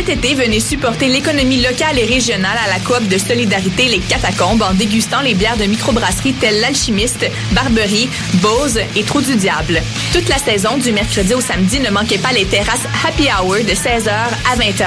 [0.00, 4.62] Cet été, venez supporter l'économie locale et régionale à la coop de solidarité Les Catacombes
[4.62, 9.82] en dégustant les bières de microbrasserie telles l'Alchimiste, Barberie, Bose et Trou du Diable.
[10.14, 13.74] Toute la saison, du mercredi au samedi, ne manquez pas les terrasses Happy Hour de
[13.74, 14.86] 16h à 20h.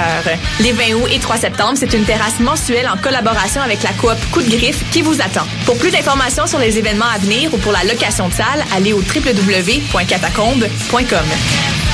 [0.58, 4.18] Les 20 août et 3 septembre, c'est une terrasse mensuelle en collaboration avec la coop
[4.32, 5.46] Coup de Griffe qui vous attend.
[5.64, 8.92] Pour plus d'informations sur les événements à venir ou pour la location de salle, allez
[8.92, 11.93] au www.catacombes.com.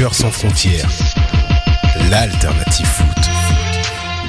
[0.00, 0.88] Soccer sans frontières,
[2.10, 3.30] l'alternative foot.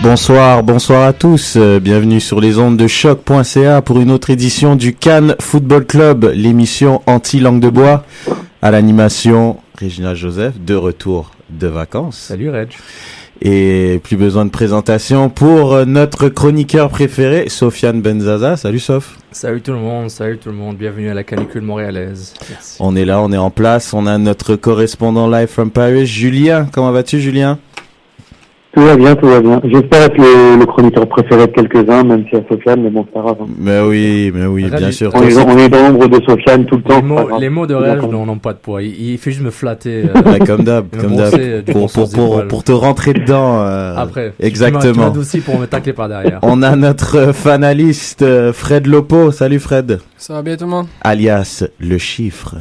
[0.04, 1.56] Bonsoir, bonsoir à tous.
[1.56, 6.30] Euh, bienvenue sur les ondes de choc.ca pour une autre édition du Cannes Football Club,
[6.36, 8.04] l'émission anti-langue de bois.
[8.62, 12.18] À l'animation, Régina Joseph, de retour de vacances.
[12.18, 12.72] Salut Reg.
[13.44, 18.56] Et plus besoin de présentation pour euh, notre chroniqueur préféré, Sofiane Benzaza.
[18.56, 19.17] Salut Sof.
[19.31, 22.36] Salut tout le monde, salut tout le monde, bienvenue à la canicule montréalaise.
[22.50, 22.78] Merci.
[22.80, 23.94] On est là, on est en place.
[23.94, 26.67] On a notre correspondant live from Paris, Julien.
[26.72, 27.58] Comment vas-tu, Julien?
[28.74, 29.60] Tout va bien, tout va bien.
[29.66, 33.14] J'espère être le, le chroniqueur préféré de quelques-uns, même si à Sofiane, mais bon, c'est
[33.14, 33.36] pas grave.
[33.42, 33.46] hein.
[33.60, 35.12] Mais oui, mais oui, bien sûr.
[35.14, 36.96] On est, on est dans l'ombre de Sofiane tout le temps.
[36.96, 38.10] Les mots, les mots de grave.
[38.10, 40.06] n'ont pas de poids, il, il fait juste me flatter.
[40.08, 41.34] euh, Ouais, comme d'hab, Me comme d'hab.
[41.38, 43.62] euh, Pour, bon pour, pour, pour te rentrer dedans.
[43.62, 44.94] euh, Après, Exactement.
[44.94, 46.40] Tu m'adoucis pour me tacler par derrière.
[46.44, 49.32] On a notre fanaliste euh, Fred Lopo.
[49.32, 50.00] Salut Fred.
[50.18, 50.88] Ça va bien tout le monde?
[51.02, 52.56] Alias le chiffre.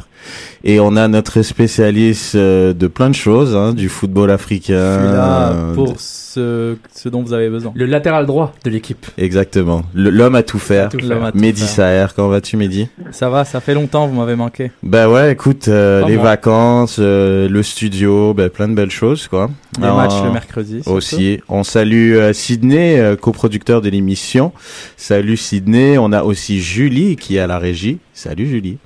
[0.63, 4.99] Et on a notre spécialiste euh, de plein de choses, hein, du football africain.
[4.99, 7.71] Je suis là pour ce, ce dont vous avez besoin.
[7.75, 9.05] Le latéral droit de l'équipe.
[9.17, 9.83] Exactement.
[9.93, 10.89] Le- L'homme à tout faire.
[11.33, 11.61] Mehdi.
[11.61, 12.87] Saher, comment vas-tu Mehdi?
[13.11, 14.71] Ça va, ça fait longtemps, vous m'avez manqué.
[14.83, 16.23] Bah ouais, écoute, euh, les moi.
[16.25, 19.49] vacances, euh, le studio, bah, plein de belles choses quoi.
[19.77, 20.75] Les Alors, matchs le mercredi.
[20.83, 20.91] surtout.
[20.97, 24.51] Aussi, on salue euh, Sydney, euh, coproducteur de l'émission.
[24.97, 25.97] Salut Sydney.
[25.97, 27.99] On a aussi Julie qui est à la régie.
[28.13, 28.77] Salut Julie.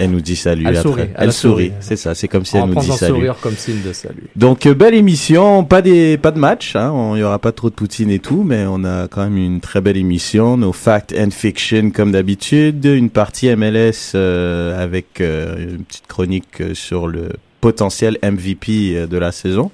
[0.00, 0.64] Elle nous dit salut.
[0.66, 0.82] Elle après.
[0.90, 1.64] sourit, elle sourit.
[1.66, 1.72] souri.
[1.80, 2.14] C'est ça.
[2.14, 3.14] C'est comme si en elle nous dit salut.
[3.14, 4.24] sourire comme signe de salut.
[4.34, 7.52] Donc euh, belle émission, pas des pas de match, hein, on- il y aura pas
[7.52, 10.72] trop de poutine et tout, mais on a quand même une très belle émission, nos
[10.72, 16.74] fact and fiction comme d'habitude, une partie MLS euh, avec euh, une petite chronique euh,
[16.74, 17.28] sur le
[17.60, 19.70] potentiel MVP de la saison.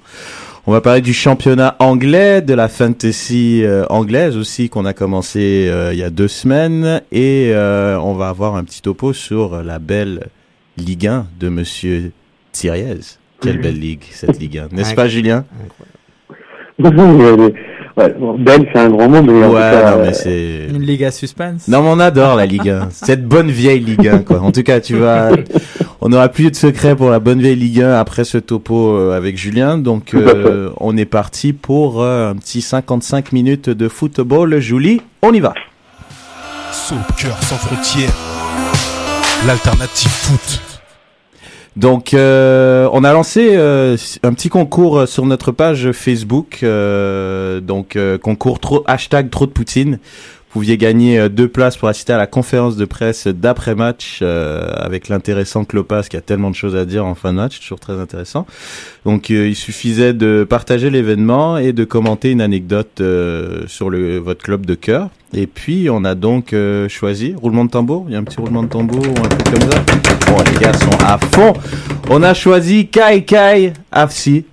[0.69, 5.69] On va parler du championnat anglais, de la fantasy euh, anglaise aussi qu'on a commencé
[5.69, 9.63] euh, il y a deux semaines, et euh, on va avoir un petit topo sur
[9.63, 10.27] la belle
[10.75, 12.11] Ligue 1 de Monsieur
[12.51, 12.99] Thiriez.
[13.39, 14.75] Quelle belle ligue, cette Ligue 1.
[14.75, 15.45] N'est-ce pas, Julien?
[17.97, 20.13] Ouais, bon, belle, c'est un grand mot, mais en tout Ouais, cas, non, mais euh,
[20.13, 20.67] c'est...
[20.69, 21.67] Une ligue à suspense.
[21.67, 22.89] Non, mais on adore la Ligue 1.
[22.91, 24.41] Cette bonne vieille Ligue 1, quoi.
[24.41, 25.31] En tout cas, tu vas...
[25.99, 29.17] On n'aura plus de secret pour la bonne vieille Ligue 1 après ce topo euh,
[29.17, 29.79] avec Julien.
[29.79, 34.59] Donc, euh, on est parti pour euh, un petit 55 minutes de football.
[34.59, 35.53] Julie, on y va.
[36.71, 38.13] Soccer sans frontières,
[39.47, 40.61] l'alternative foot.
[41.75, 46.59] Donc, euh, on a lancé euh, un petit concours sur notre page Facebook.
[46.63, 49.99] euh, donc, euh, concours trop, hashtag trop de Poutine.
[50.49, 54.71] Vous pouviez gagner euh, deux places pour assister à la conférence de presse d'après-match euh,
[54.77, 57.79] avec l'intéressant Clopas qui a tellement de choses à dire en fin de match, toujours
[57.79, 58.47] très intéressant.
[59.05, 64.17] Donc, euh, il suffisait de partager l'événement et de commenter une anecdote euh, sur le,
[64.17, 65.09] votre club de cœur.
[65.33, 68.39] Et puis, on a donc euh, choisi, roulement de tambour, il y a un petit
[68.39, 69.83] roulement de tambour ou un truc comme ça?
[70.27, 71.53] Bon, les gars sont à fond.
[72.09, 74.45] On a choisi Kai Kai Afsi.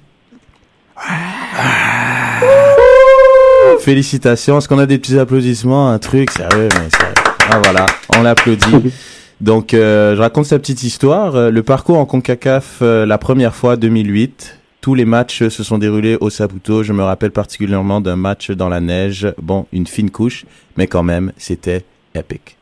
[3.84, 4.56] Félicitations.
[4.56, 6.30] Est-ce qu'on a des petits applaudissements Un truc?
[6.30, 7.14] Sérieux, mais sérieux.
[7.50, 7.84] Ah voilà,
[8.16, 8.94] on l'applaudit.
[9.42, 11.36] Donc, euh, je raconte sa petite histoire.
[11.36, 14.58] Euh, Le parcours en CONCACAF, euh, la première fois, 2008.
[14.80, 16.82] Tous les matchs se sont déroulés au Saputo.
[16.82, 19.28] Je me rappelle particulièrement d'un match dans la neige.
[19.36, 20.46] Bon, une fine couche,
[20.78, 21.84] mais quand même, c'était
[22.14, 22.56] épique.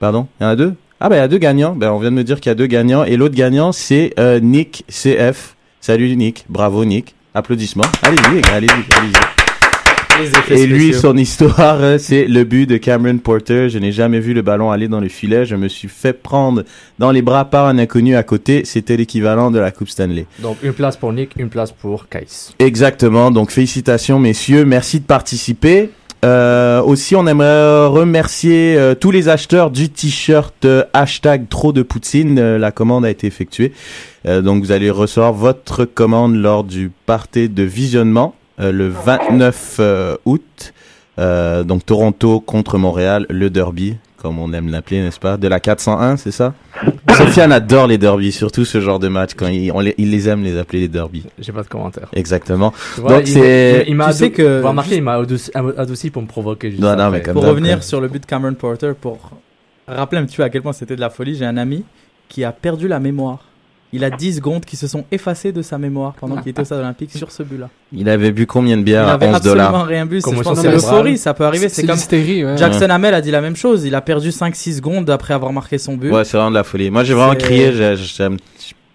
[0.00, 0.28] Pardon?
[0.40, 0.72] Il y en a deux?
[0.98, 1.74] Ah ben, il y a deux gagnants.
[1.76, 3.04] Ben, on vient de me dire qu'il y a deux gagnants.
[3.04, 5.56] Et l'autre gagnant, c'est euh, Nick CF.
[5.82, 6.46] Salut Nick.
[6.48, 7.14] Bravo Nick.
[7.34, 7.84] Applaudissements.
[8.02, 9.41] Allez-y, allez-y, allez-y.
[10.50, 13.68] Et lui, son histoire, euh, c'est le but de Cameron Porter.
[13.68, 15.46] Je n'ai jamais vu le ballon aller dans le filet.
[15.46, 16.64] Je me suis fait prendre
[16.98, 18.64] dans les bras par un inconnu à côté.
[18.64, 20.26] C'était l'équivalent de la Coupe Stanley.
[20.40, 22.26] Donc une place pour Nick, une place pour Kais.
[22.58, 23.30] Exactement.
[23.30, 25.90] Donc félicitations messieurs, merci de participer.
[26.24, 31.82] Euh, aussi, on aimerait remercier euh, tous les acheteurs du t-shirt euh, hashtag trop de
[31.82, 32.56] poutine.
[32.56, 33.72] La commande a été effectuée.
[34.26, 40.16] Euh, donc vous allez recevoir votre commande lors du party de visionnement le 29 euh,
[40.24, 40.72] août.
[41.18, 45.36] Euh, donc Toronto contre Montréal, le derby, comme on aime l'appeler, n'est-ce pas?
[45.36, 46.54] De la 401, c'est ça?
[47.16, 50.28] Sofiane adore les derbies, surtout ce genre de match quand il, on les, il les
[50.30, 51.26] aime les appeler les derbies.
[51.38, 52.08] J'ai pas de commentaire.
[52.14, 52.72] Exactement.
[52.96, 55.50] Vois, Donc il- c'est il- il m'a Tu sais que- Vous remarquez, il m'a adouci,
[55.76, 56.70] adouci pour me provoquer.
[56.70, 59.18] juste Non, non, mais comme Pour revenir sur le but de Cameron Porter, pour
[59.86, 61.84] rappeler un petit peu à quel point c'était de la folie, j'ai un ami
[62.28, 63.40] qui a perdu la mémoire.
[63.94, 66.64] Il a 10 secondes qui se sont effacées de sa mémoire pendant qu'il était au
[66.64, 67.68] stade olympique sur ce but-là.
[67.92, 70.20] Il avait bu combien de Il bières à avait 11 absolument dollars rien bu.
[70.22, 71.68] c'est- Je pense c'est l'euphorie, ça peut arriver.
[71.68, 72.56] C'est comme ouais.
[72.56, 73.84] Jackson Hamel a dit la même chose.
[73.84, 76.10] Il a perdu 5-6 secondes après avoir marqué son but.
[76.10, 76.90] Ouais, c'est vraiment de la folie.
[76.90, 77.72] Moi, j'ai vraiment crié.
[77.74, 78.28] j'ai- j'ai-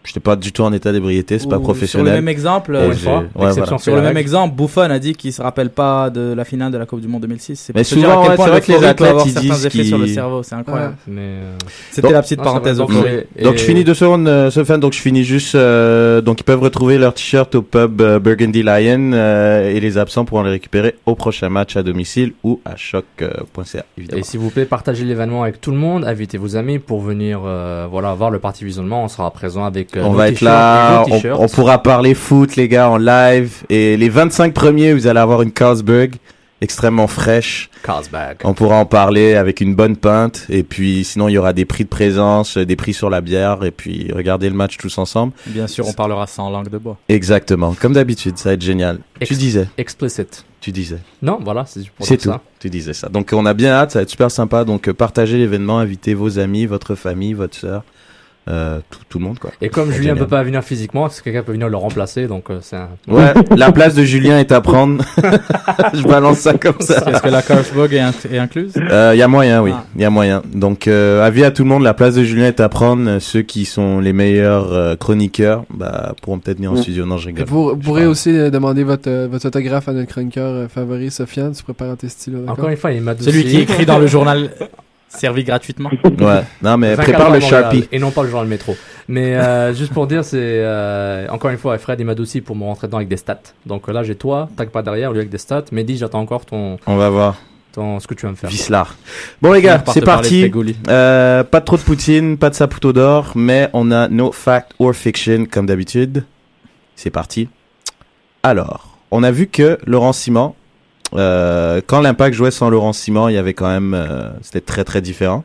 [0.08, 1.38] J'étais pas du tout en état d'ébriété.
[1.38, 2.08] C'est pas professionnel.
[2.08, 3.78] Sur le même exemple, Et euh, j'ai- fois, ouais, l'exception voilà.
[3.80, 4.20] sur le la même règle.
[4.20, 7.08] exemple, Buffon a dit qu'il se rappelle pas de la finale de la Coupe du
[7.10, 7.56] Monde 2006.
[7.60, 9.84] C'est Mais souvent, ouais, point c'est vrai que les athlètes, avoir ils certains disent effets
[9.84, 10.44] sur le cerveau.
[10.44, 10.96] C'est incroyable.
[11.08, 11.58] Mais, euh,
[11.92, 14.80] C'était Donc- la petite non, parenthèse donc, et- je finis deux secondes, euh, Sofiane.
[14.80, 15.56] Donc je finis juste.
[15.56, 19.98] euh, donc ils peuvent retrouver leur t-shirt au pub euh, Burgundy Lion euh, et les
[19.98, 24.20] absents pourront les récupérer au prochain match à domicile ou à choc.ca évidemment.
[24.20, 27.42] Et s'il vous plaît, partagez l'événement avec tout le monde, invitez vos amis pour venir
[27.46, 29.04] euh, voilà, voir le parti visionnement.
[29.04, 31.06] On sera présent avec on va être là,
[31.38, 35.42] on, pourra parler foot les gars en live et les 25 premiers vous allez avoir
[35.42, 36.16] une Carlsberg
[36.62, 37.70] extrêmement fraîche.
[37.84, 38.38] Carlsberg.
[38.44, 41.66] On pourra en parler avec une bonne pinte et puis sinon il y aura des
[41.66, 45.34] prix de présence, des prix sur la bière et puis regardez le match tous ensemble.
[45.46, 46.98] Bien sûr, on parlera sans langue de bois.
[47.10, 49.00] Exactement, comme d'habitude, ça va être génial.
[49.22, 50.46] Tu disais, Explicit.
[50.62, 51.00] tu disais.
[51.22, 52.30] Non, voilà, c'est C'est tout.
[52.30, 52.42] ça.
[52.60, 53.10] Tu disais ça.
[53.10, 54.64] Donc on a bien hâte, ça va être super sympa.
[54.64, 57.84] Donc euh, partagez l'événement, invitez vos amis, votre famille, votre sœur,
[58.48, 59.52] euh, tout, tout le monde quoi.
[59.62, 62.28] Et comme Julien ne peut pas venir physiquement, parce que quelqu'un peut venir le remplacer,
[62.28, 62.90] donc euh, c'est un...
[63.08, 65.04] Ouais, la place de Julien est à prendre.
[65.94, 67.04] Je balance ça comme ça.
[67.08, 68.74] Est-ce que la Carlsberg est, inc- est incluse?
[68.76, 69.72] Il Euh, y a moyen, oui.
[69.74, 69.86] Ah.
[69.96, 70.42] Il y a moyen.
[70.54, 73.08] Donc, euh, avis à tout le monde, la place de Julien est à prendre.
[73.10, 76.82] Euh, Ceux qui sont les meilleurs euh, chroniqueurs, bah, pourront peut-être venir en Mm.
[76.82, 77.06] studio.
[77.06, 77.46] Non, je Et rigole.
[77.48, 81.54] Vous, pourrez aussi euh, demander votre, euh, votre autographe à notre chroniqueur euh, favori, Sofiane.
[81.54, 82.54] Tu prépares tes stylos, d'accord?
[82.54, 84.50] Encore une fois, il m'a Celui qui écrit dans le journal
[85.18, 85.90] servi gratuitement.
[86.04, 86.44] Ouais.
[86.62, 87.88] Non, mais 24 prépare le Sharpie.
[87.92, 88.76] Et non pas le journal métro.
[89.08, 92.56] Mais euh, juste pour dire, c'est euh, encore une fois, Fred il m'a aussi pour
[92.56, 93.40] me rentrer dedans avec des stats.
[93.66, 95.66] Donc euh, là, j'ai toi, tac pas derrière, lui avec des stats.
[95.72, 97.38] Mehdi, j'attends encore ton, On va voir.
[97.72, 98.50] ton, ce que tu vas me faire.
[98.50, 98.96] Vislar.
[99.42, 100.52] Bon, les gars, c'est parti.
[100.90, 104.94] Euh, pas trop de poutine, pas de saputo d'or, mais on a no fact or
[104.94, 106.26] fiction comme d'habitude.
[106.96, 107.48] C'est parti.
[108.44, 110.54] Alors, on a vu que Laurent Simon,
[111.16, 114.84] euh, quand l'Impact jouait sans Laurent Simon, il y avait quand même, euh, c'était très
[114.84, 115.44] très différent.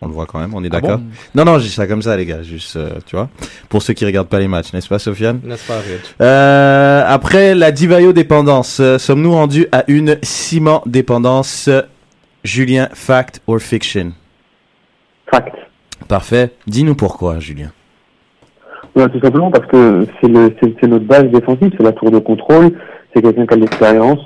[0.00, 0.98] On le voit quand même, on est Ah d'accord.
[0.98, 1.04] bon?
[1.34, 3.30] Non, non, je dis ça comme ça, les gars, juste, euh, tu vois,
[3.70, 5.40] pour ceux qui regardent pas les matchs, n'est-ce pas, Sofiane?
[5.44, 11.70] N'est-ce pas, Rich euh, Après la Divayo dépendance, euh, sommes-nous rendus à une Simon dépendance
[12.42, 14.12] Julien, fact or fiction?
[15.30, 15.54] Fact.
[16.06, 16.50] Parfait.
[16.66, 17.70] Dis-nous pourquoi, Julien.
[18.94, 22.10] Ouais, tout simplement parce que c'est le c'est c'est notre base défensive, c'est la tour
[22.10, 22.72] de contrôle,
[23.14, 24.20] c'est quelqu'un qui a de l'expérience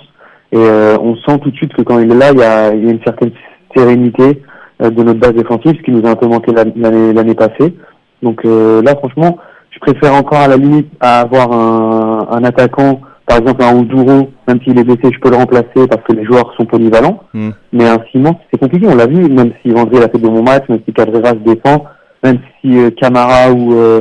[0.53, 2.75] et euh, on sent tout de suite que quand il est là, il y a,
[2.75, 3.31] il y a une certaine
[3.77, 4.43] sérénité
[4.83, 6.73] euh, de notre base défensive, ce qui nous a un peu manqué l'an-
[7.15, 7.75] l'année passée.
[8.23, 9.39] Donc euh, là, franchement,
[9.71, 14.31] je préfère encore à la limite à avoir un, un attaquant, par exemple un Ouduro,
[14.49, 17.23] même s'il est blessé, je peux le remplacer parce que les joueurs sont polyvalents.
[17.35, 17.51] Hmm.
[17.73, 20.43] Mais un Simon, c'est compliqué, on l'a vu, même si Vendry a fait de bons
[20.43, 21.85] matchs, même si Cabrera se défend,
[22.25, 24.01] même si euh, Camara ou euh,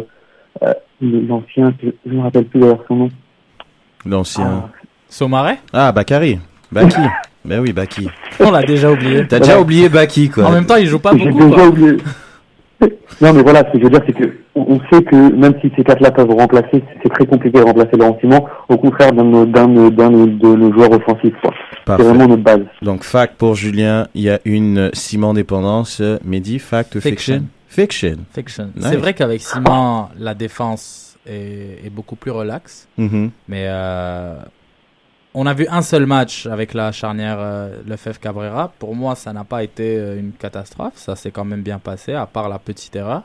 [0.64, 3.10] euh, l'ancien, je je me rappelle plus d'ailleurs son nom.
[4.06, 4.64] L'ancien.
[5.10, 6.40] Saumaret Ah, Bakary.
[6.72, 6.98] Baki.
[7.46, 8.08] ben oui, Baki.
[8.40, 9.26] On l'a déjà oublié.
[9.28, 10.46] T'as déjà oublié Baki, quoi.
[10.46, 11.46] En même temps, il joue pas J'ai beaucoup.
[11.46, 11.68] déjà quoi.
[11.68, 11.98] oublié.
[13.20, 15.72] Non, mais voilà, ce que je veux dire, c'est que on sait que même si
[15.76, 19.30] ces quatre-là peuvent remplacer, c'est très compliqué de remplacer Laurent Simon, au contraire d'un de
[19.30, 21.34] nos, d'un de, d'un de- de nos joueurs offensifs.
[21.42, 21.52] quoi.
[21.88, 22.62] C'est vraiment notre base.
[22.84, 26.04] Donc, fact pour Julien, il y a une Simon dépendance.
[26.24, 28.18] Mehdi, fact ou fiction Fiction.
[28.36, 28.70] Fiction.
[28.76, 28.86] Nice.
[28.90, 32.88] C'est vrai qu'avec Simon, la défense est, est beaucoup plus relaxe.
[33.00, 33.32] Mhm.
[33.48, 34.36] Mais euh,
[35.40, 38.74] on a vu un seul match avec la charnière euh, Lefebvre Cabrera.
[38.80, 40.94] Pour moi, ça n'a pas été euh, une catastrophe.
[40.96, 43.24] Ça s'est quand même bien passé, à part la petite erreur,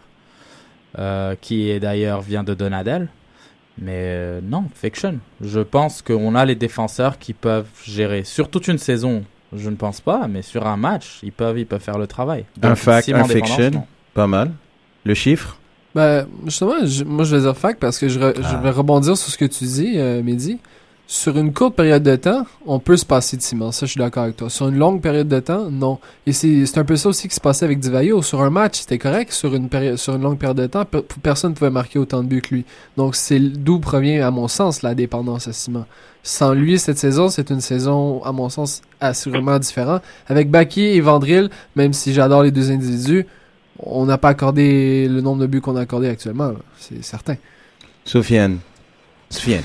[0.98, 3.08] euh, qui d'ailleurs vient de Donadel.
[3.78, 5.18] Mais euh, non, fiction.
[5.40, 8.22] Je pense qu'on a les défenseurs qui peuvent gérer.
[8.24, 11.66] Sur toute une saison, je ne pense pas, mais sur un match, ils peuvent, ils
[11.66, 12.44] peuvent faire le travail.
[12.62, 13.70] Un fact, un fiction.
[13.70, 13.86] non.
[14.12, 14.50] Pas mal.
[15.04, 15.58] Le chiffre?
[15.94, 18.60] Ben, justement, je- moi, je vais dire fact parce que je, re- je Ah.
[18.62, 20.58] vais rebondir sur ce que tu dis, euh, Mehdi.
[21.08, 23.70] Sur une courte période de temps, on peut se passer de Simon.
[23.70, 24.48] Ça, je suis d'accord avec toi.
[24.48, 25.98] Sur une longue période de temps, non.
[26.26, 28.22] Et c'est un peu ça aussi qui se passait avec Divayo.
[28.22, 29.30] Sur un match, c'était correct.
[29.30, 32.22] Sur une, péri- sur une longue période de temps, pe- personne ne pouvait marquer autant
[32.22, 32.64] de buts que lui.
[32.96, 35.84] Donc, c'est d'où provient, à mon sens, la dépendance à Simon.
[36.22, 40.00] Sans lui, cette saison, c'est une saison, à mon sens, assurément différente.
[40.28, 43.26] Avec Baki et Vandril, même si j'adore les deux individus,
[43.80, 46.52] on n'a pas accordé le nombre de buts qu'on a accordé actuellement.
[46.78, 47.34] C'est certain.
[48.06, 48.60] Sofiane.
[49.32, 49.62] Sofiane.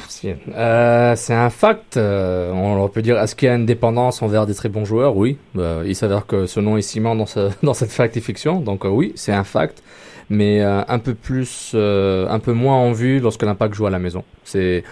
[0.56, 1.98] Euh, c'est un fact.
[1.98, 5.16] euh, on peut dire, est-ce qu'il y a une dépendance envers des très bons joueurs?
[5.18, 5.38] Oui.
[5.58, 8.60] Euh, il s'avère que ce nom est ciment dans, ce, dans cette fact et fiction.
[8.62, 9.84] Donc euh, oui, c'est un fact.
[10.30, 13.90] Mais euh, un peu plus, euh, un peu moins en vue lorsque l'Impact joue à
[13.90, 14.24] la maison.
[14.44, 14.84] C'est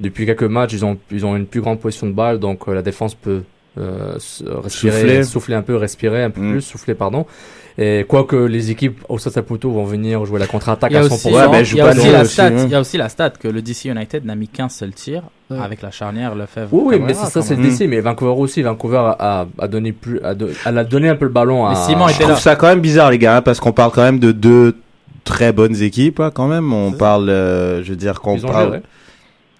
[0.00, 2.74] depuis quelques matchs, ils ont, ils ont une plus grande position de balle, donc euh,
[2.74, 3.42] la défense peut
[3.78, 4.12] euh,
[4.62, 5.24] respirer, Souffler.
[5.24, 5.54] souffler.
[5.56, 6.50] un peu, respirer un peu Mm.
[6.52, 7.26] plus, souffler, pardon.
[7.76, 11.02] Et quoique les équipes au Stade Saputo vont venir jouer la contre-attaque y à a
[11.02, 11.12] 100%.
[11.14, 12.52] aussi, Ouais, ben, il y la aussi, stat, hein.
[12.66, 15.22] il y a aussi la stat que le DC United n'a mis qu'un seul tir
[15.50, 15.58] Ouais.
[15.60, 16.68] avec la charnière Lefebvre.
[16.72, 17.86] Oui, oui, mais ça, c'est le DC.
[17.88, 21.26] Mais Vancouver aussi, Vancouver a, a donné plus, a, do- elle a donné un peu
[21.26, 21.70] le ballon à.
[21.70, 22.36] Mais Simon Je trouve là.
[22.36, 24.74] ça quand même bizarre, les gars, hein, parce qu'on parle quand même de deux
[25.24, 26.72] très bonnes équipes, hein, quand même.
[26.72, 28.66] On parle, euh, je veux dire, qu'on parle.
[28.66, 28.82] géré.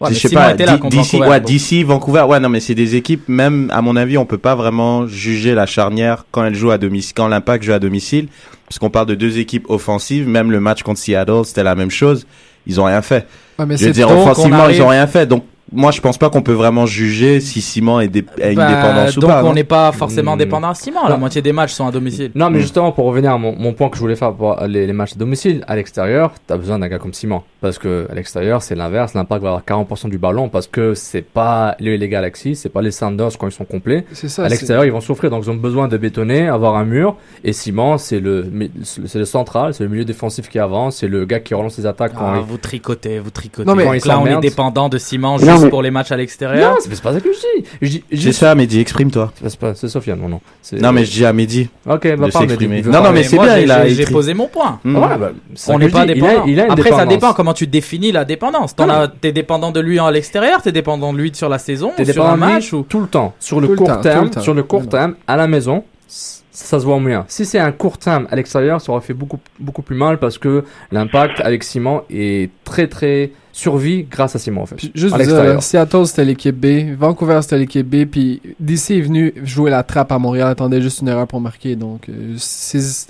[0.01, 1.49] Ouais, je mais sais Simon pas, était là D- contre DC, Vancouver, ouais, donc.
[1.49, 4.55] DC, Vancouver, ouais, non, mais c'est des équipes, même, à mon avis, on peut pas
[4.57, 8.27] vraiment juger la charnière quand elle joue à domicile, quand l'impact joue à domicile,
[8.69, 11.91] parce qu'on parle de deux équipes offensives, même le match contre Seattle, c'était la même
[11.91, 12.27] chose.
[12.67, 13.27] Ils ont rien fait.
[13.59, 15.27] Ouais, mais Je veux dire, offensivement, arrive- ils ont rien fait.
[15.27, 18.57] Donc, moi, je pense pas qu'on peut vraiment juger si Simon est dé- a une
[18.57, 19.43] Bah, dépendance ou donc pas.
[19.43, 20.39] on non n'est pas forcément Hmm.
[20.39, 21.01] dépendant à Simon.
[21.09, 22.31] La moitié des matchs sont à domicile.
[22.35, 22.63] Non, mais Mm.
[22.63, 25.13] justement, pour revenir à mon, mon point que je voulais faire pour les, les matchs
[25.13, 27.43] à domicile, à l'extérieur, t'as besoin d'un gars comme Simon.
[27.61, 29.15] Parce que à l'extérieur, c'est l'inverse.
[29.15, 32.83] L'impact va avoir 40% du ballon parce que c'est pas les, les Galaxies, c'est pas
[32.83, 34.05] les Sanders quand ils sont complets.
[34.13, 34.43] c'est ça.
[34.43, 35.31] à c'est- l'extérieur, ils vont souffrir.
[35.31, 37.17] Donc, ils ont besoin de bétonner, avoir un mur.
[37.43, 38.51] Et Simon, c'est le,
[38.83, 41.87] c'est le central, c'est le milieu défensif qui avance, c'est le gars qui relance les
[41.87, 43.67] attaques quand Ah, il- vous tricotez, vous tricotez.
[43.67, 45.83] Non, mais- Donc Quand il là, on est dépendant de Simon Non, juste mais- pour
[45.83, 46.73] les matchs à l'extérieur.
[46.73, 47.69] Non, c'est pas ça que je dis.
[47.83, 49.33] Je dis C'est juste- ça, Mehdi, exprime-toi.
[49.45, 50.41] C'est pas- C'est Sofiane, non, non.
[50.81, 51.69] Non, mais je dis à Mehdi.
[51.89, 54.05] Ok, bah, il veut Non, non, mais c'est moi, bien, j'ai- il a- j'ai- J'ai
[54.07, 54.79] posé mon point.
[54.85, 54.97] Hmm.
[54.97, 55.33] Ouais, bah,
[55.69, 56.45] On n'est pas dépendant.
[56.47, 58.75] il a une Après, ça dépend comment tu définis la dépendance.
[58.77, 61.59] T'en Non, as, t'es dépendant de lui à l'extérieur, t'es dépendant de lui sur la
[61.59, 62.83] saison, sur un match ou.
[62.89, 63.35] tout le temps.
[63.41, 67.25] Sur le court terme, sur le court terme, à la maison, ça se voit moins.
[67.29, 70.39] Si c'est un court terme à l'extérieur, ça aurait fait beaucoup, beaucoup plus mal parce
[70.39, 74.75] que l'impact avec Simon est très, très survie grâce à Simon, en fait.
[74.75, 78.91] Puis juste à vous dire, Seattle c'était l'équipe B, Vancouver c'était l'équipe B, puis DC
[78.91, 81.77] est venu jouer la trappe à Montréal, attendait juste une erreur pour marquer.
[81.77, 82.37] Donc, euh,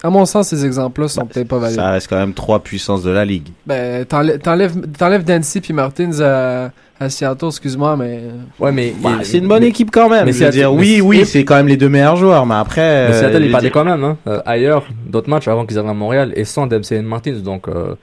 [0.02, 1.76] à mon sens, ces exemples-là sont peut-être pas valides.
[1.76, 3.48] Ça reste quand même trois puissances de la ligue.
[3.66, 6.70] Ben, t'enlè- t'enlèves t'enlèves Dancy puis Martins à,
[7.00, 8.20] à Seattle, excuse-moi, mais
[8.60, 8.94] Ouais, mais.
[9.02, 10.26] Bah, c'est une bonne mais- équipe quand même.
[10.26, 12.54] mais je veux Seattle- dire, oui, oui, c'est quand même les deux meilleurs joueurs, mais
[12.56, 13.08] après.
[13.08, 14.18] Mais euh, Seattle, je il perdait veux quand même, hein.
[14.26, 17.66] Euh, ailleurs, d'autres matchs avant qu'ils arrivent à Montréal et sans Dempsey et Martins, donc,
[17.68, 17.94] euh,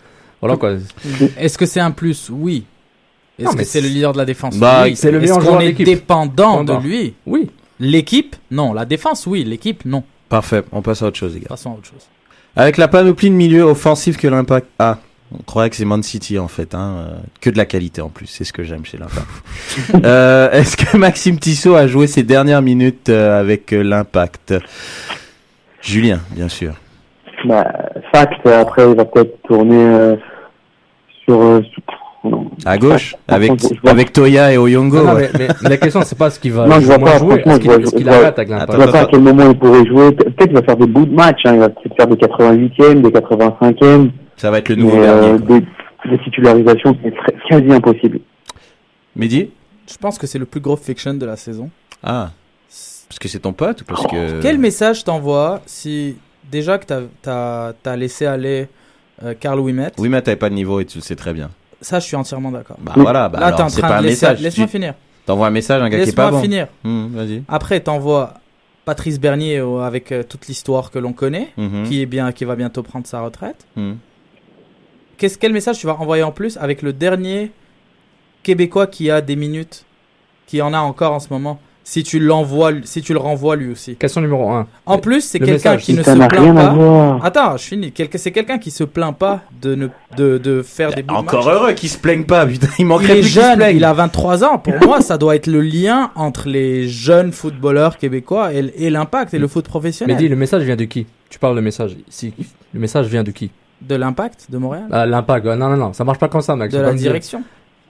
[0.41, 0.73] voilà quoi.
[1.37, 2.65] Est-ce que c'est un plus Oui.
[3.39, 4.95] Est-ce Non, que mais c'est le leader de la défense Bah, Oui.
[4.95, 5.85] c'est le Est-ce meilleur qu'on joueur de est l'équipe.
[5.85, 7.49] dépendant de lui Oui.
[7.79, 8.73] L'équipe Non.
[8.73, 9.43] La défense, oui.
[9.43, 10.03] L'équipe, non.
[10.29, 11.47] Parfait, on passe à autre chose, les gars.
[11.49, 12.07] Passons à autre chose.
[12.55, 14.97] Avec la panoplie de milieux offensifs que l'impact a.
[15.33, 16.95] On croirait que c'est Man City en fait, hein.
[17.07, 19.27] euh, que de la qualité en plus, c'est ce que j'aime chez l'impact.
[20.05, 24.53] euh, Est-ce que Maxime Tissot a joué ses dernières minutes euh, avec l'impact?
[25.81, 26.73] Julien, bien sûr.
[27.45, 27.65] Bah,
[28.13, 30.15] fact, après, il va peut-être tourner euh,
[31.31, 31.41] sur...
[31.41, 31.83] euh, sur-.
[32.65, 34.97] À gauche, avec, vois- avec Toya et Oyongo.
[34.97, 35.31] Non, non, ouais.
[35.39, 37.95] mais, mais la question, c'est pas ce qu'il va Non, je vois pas, jouer, est-ce
[37.95, 40.11] qu'il arrête avec Je vois pas à quel moment il pourrait jouer.
[40.11, 41.39] Pe- Peut-être qu'il va faire des bouts de match.
[41.45, 41.53] Hein.
[41.55, 44.11] Il va peut-être faire des 88e, des 85e.
[44.37, 45.39] Ça va être le nouveau euh, dernier.
[45.45, 45.59] quoi.
[45.59, 48.19] des, des titularisations, c'est très- quasi impossible.
[49.15, 49.49] Mehdi?
[49.91, 51.71] Je pense que c'est le plus gros fiction de la saison.
[52.03, 52.29] Ah,
[53.09, 54.41] parce que c'est ton pote ou parce que...
[54.41, 56.15] Quel message t'envoie si
[56.51, 58.67] déjà que t'as t'as t'as laissé aller
[59.23, 61.49] euh, Carl Wimet Oui, mais t'avais pas de niveau et tu le sais très bien.
[61.81, 62.77] Ça, je suis entièrement d'accord.
[62.79, 63.01] Bah Oui.
[63.03, 64.25] voilà, bah Là, alors c'est train pas un laisser.
[64.27, 64.41] message.
[64.41, 64.93] Laisse-moi Tu finir.
[65.25, 66.43] t'envoies un message à un gars qui est pas Laisse-moi bon.
[66.43, 66.67] finir.
[66.85, 67.43] Hum, Vas-y.
[67.47, 68.33] Après, t'envoies
[68.85, 71.83] Patrice Bernier euh, avec euh, toute l'histoire que l'on connaît, Mhm.
[71.87, 73.65] qui est bien, qui va bientôt prendre sa retraite.
[73.77, 73.97] Hum.
[75.17, 77.51] Qu'est-ce quel message tu vas envoyer en plus avec le dernier
[78.43, 79.85] Québécois qui a des minutes,
[80.47, 81.59] qui en a encore en ce moment?
[81.83, 83.95] Si tu l'envoies, si tu le renvoies lui aussi.
[83.95, 84.67] Question numéro 1.
[84.85, 86.75] En plus, c'est quelqu'un qui ne se plaint pas.
[87.23, 87.91] Attends, je finis.
[87.91, 91.49] Quelque- C'est quelqu'un qui se plaint pas de ne de, de faire des de Encore
[91.49, 92.67] heureux qu'ils se plaignent pas, putain.
[92.77, 93.77] Il Il manquerait est plus qu'ils se jeune, plaignent.
[93.77, 94.59] il a 23 ans.
[94.59, 99.33] Pour moi, ça doit être le lien entre les jeunes footballeurs québécois et, et l'impact
[99.33, 100.15] et le foot professionnel.
[100.15, 101.07] Mais dis, le message vient de qui?
[101.29, 101.95] Tu parles le message.
[102.09, 102.33] Si,
[102.73, 103.49] le message vient de qui?
[103.81, 104.85] De l'impact de Montréal?
[104.91, 105.45] Ah, L'impact.
[105.47, 106.71] Non, non, non, ça marche pas comme ça, Max.
[106.73, 107.41] De la dire- direction.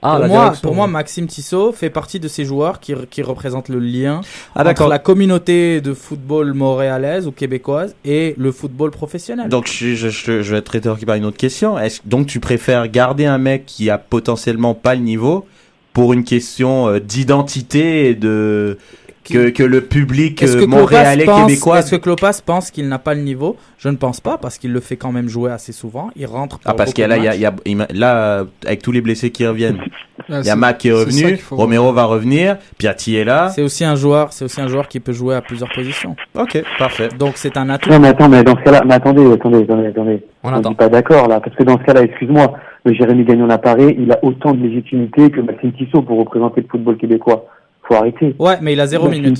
[0.04, 3.68] Ah, pour, moi, pour moi, Maxime Tissot fait partie de ces joueurs qui, qui représentent
[3.68, 4.20] le lien
[4.54, 4.88] Ah entre d'accord.
[4.88, 9.48] la communauté de football montréalaise ou québécoise et le football professionnel.
[9.48, 11.78] Donc je, je, je, je vais te rétorquer par une autre question.
[11.78, 15.46] Est-ce donc tu préfères garder un mec qui a potentiellement pas le niveau
[15.92, 18.78] pour une question euh, d'identité et de
[19.24, 22.88] que, que le public Est-ce euh, que montréalais pense- québécois Est-ce que Klopas pense qu'il
[22.88, 23.56] n'a pas le niveau?
[23.78, 26.10] Je ne pense pas parce qu'il le fait quand même jouer assez souvent.
[26.16, 26.58] Il rentre.
[26.64, 27.36] Ah, parce qu'il y a là, y a, matchs.
[27.36, 29.78] il y a- il m'a- là, euh, avec tous les blessés qui reviennent,
[30.28, 33.48] Ah, il y a Mac qui est revenu, Romero va revenir, Piatti est là.
[33.48, 34.32] C'est aussi un joueur.
[34.32, 36.14] C'est aussi un joueur qui peut jouer à plusieurs positions.
[36.38, 37.08] Ok, parfait.
[37.18, 37.90] Donc c'est un atout.
[37.90, 40.22] Non, mais attends, mais dans ce cas-là, mais attendez, attendez, attendez, attendez.
[40.44, 43.96] On n'est pas d'accord, là, parce que dans ce cas-là, excuse-moi, mais Jérémy Gagnon l'appareil,
[43.98, 47.46] il a autant de légitimité que Maxime Tissot pour représenter le football québécois.
[47.84, 48.34] Faut arrêter.
[48.38, 49.38] Ouais, mais il a zéro minute.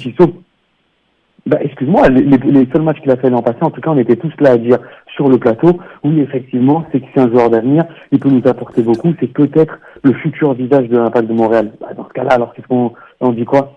[1.45, 3.91] Bah, excuse-moi, les, les- les seuls matchs qu'il a fait l'an passé, en tout cas,
[3.91, 4.79] on était tous là à dire
[5.17, 8.81] sur le plateau, oui, effectivement, c'est que c'est un joueur d'avenir, il peut nous apporter
[8.83, 11.73] beaucoup, c'est peut-être le futur visage de l'impact de Montréal.
[11.81, 13.77] Bah, dans ce cas-là, alors qu'est-ce qu'on on dit quoi?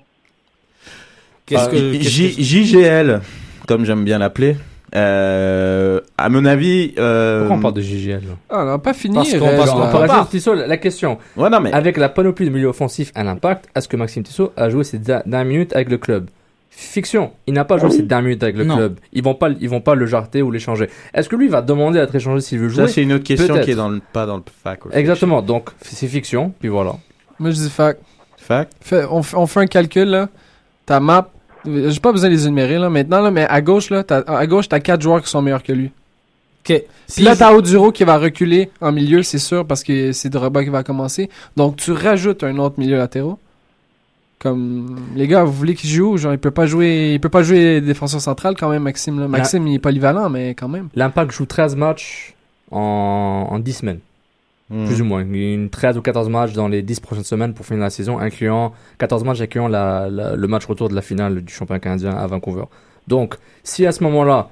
[1.48, 3.22] Qu'est-ce que, Euh, qu'est-ce J- que- JGL,
[3.68, 4.58] comme j'aime bien l'appeler.
[4.96, 8.34] Euh, à mon avis, euh, Pourquoi on parle de JGL là?
[8.50, 9.16] Ah, on n'a pas fini.
[9.16, 11.18] Parce qu'on Tissot, la question.
[11.38, 14.54] ouais, non mais Avec la panoplie de milieux offensifs à l'impact, est-ce que Maxime Tissot
[14.56, 16.30] a joué ses da- dernières minutes avec le club?
[16.70, 18.76] Fiction, il n'a pas joué ses dernières minutes avec le Non.
[18.76, 19.00] club.
[19.14, 20.90] Ils vont pas, ils vont pas le jarter ou l'échanger.
[21.14, 22.88] Est-ce que lui va demander à être échangé s'il veut jouer?
[22.88, 24.80] ça c'est une autre question qui est dans le, pas dans le fac.
[24.92, 25.42] Exactement.
[25.42, 26.96] Donc c'est fiction, puis voilà.
[27.40, 27.98] Moi, je dis fac.
[28.38, 28.70] Fac.
[28.82, 30.28] Fait- on, on fait un calcul, là.
[30.86, 31.30] Ta map,
[31.66, 34.46] j'ai pas besoin de les énumérer, là, maintenant, là, mais à gauche, là, t'as- à
[34.48, 35.92] gauche, t'as quatre joueurs qui sont meilleurs que lui.
[36.68, 36.82] Ok.
[37.14, 40.64] Puis là, t'as Oduro qui va reculer en milieu, c'est sûr, parce que c'est Drogba
[40.64, 41.30] qui va commencer.
[41.56, 43.38] Donc, tu rajoutes un autre milieu latéraux.
[44.40, 46.18] Comme, les gars, vous voulez qu'il joue?
[46.18, 49.28] Genre, il peut pas jouer, il peut pas jouer défenseur central quand même, Maxime, là.
[49.28, 50.90] Maxime, il est polyvalent, mais quand même.
[50.96, 52.34] L'impact joue 13 matchs
[52.72, 54.00] en, en 10 semaines.
[54.70, 54.86] Hmm.
[54.86, 55.22] Plus ou moins.
[55.22, 58.74] Une 13 ou 14 matchs dans les 10 prochaines semaines pour finir la saison, incluant
[58.98, 62.64] 14 matchs incluant la, le match retour de la finale du championnat canadien à Vancouver.
[63.08, 64.50] Donc, si à ce moment-là,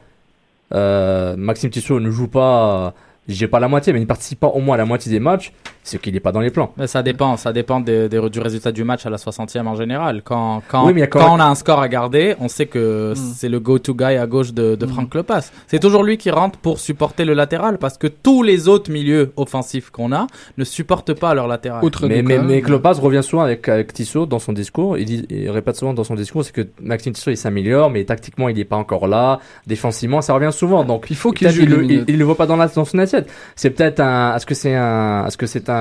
[0.73, 2.93] euh, Maxime Tissot ne joue pas,
[3.27, 5.51] j'ai pas la moitié, mais il participe pas au moins à la moitié des matchs,
[5.83, 6.73] c'est qu'il n'est pas dans les plans.
[6.77, 10.21] Mais ça dépend, ça dépend du résultat du match à la 60e en général.
[10.23, 13.59] Quand, quand, Oui, quand on a un score à garder, on sait que c'est le
[13.59, 15.51] go-to guy à gauche de, de Franck Lopas.
[15.67, 19.31] C'est toujours lui qui rentre pour supporter le latéral parce que tous les autres milieux
[19.37, 21.83] offensifs qu'on a ne supportent pas leur latéral.
[21.83, 24.97] Outre Mais, mais, mais revient souvent avec, avec Tissot dans son discours.
[24.97, 28.03] Il, dit, il répète souvent dans son discours, c'est que Maxime Tissot il s'améliore, mais
[28.03, 29.39] tactiquement il n'est pas encore là.
[29.67, 30.83] Défensivement, ça revient souvent.
[30.83, 33.29] Donc Il faut qu'il il, il, il le voit pas dans, la, dans son assiette.
[33.55, 34.35] C'est peut-être un.
[34.35, 35.27] Est-ce que c'est un.
[35.27, 35.72] Est-ce que c'est un.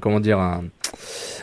[0.00, 0.64] Comment dire un,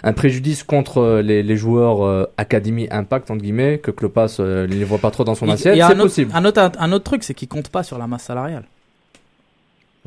[0.03, 4.79] un préjudice contre les, les joueurs euh, Académie Impact entre guillemets que Klopas euh, il
[4.79, 5.75] les voit pas trop dans son assiette.
[5.75, 6.31] C'est un possible.
[6.33, 8.65] un autre, un autre truc, c'est qu'il compte pas sur la masse salariale.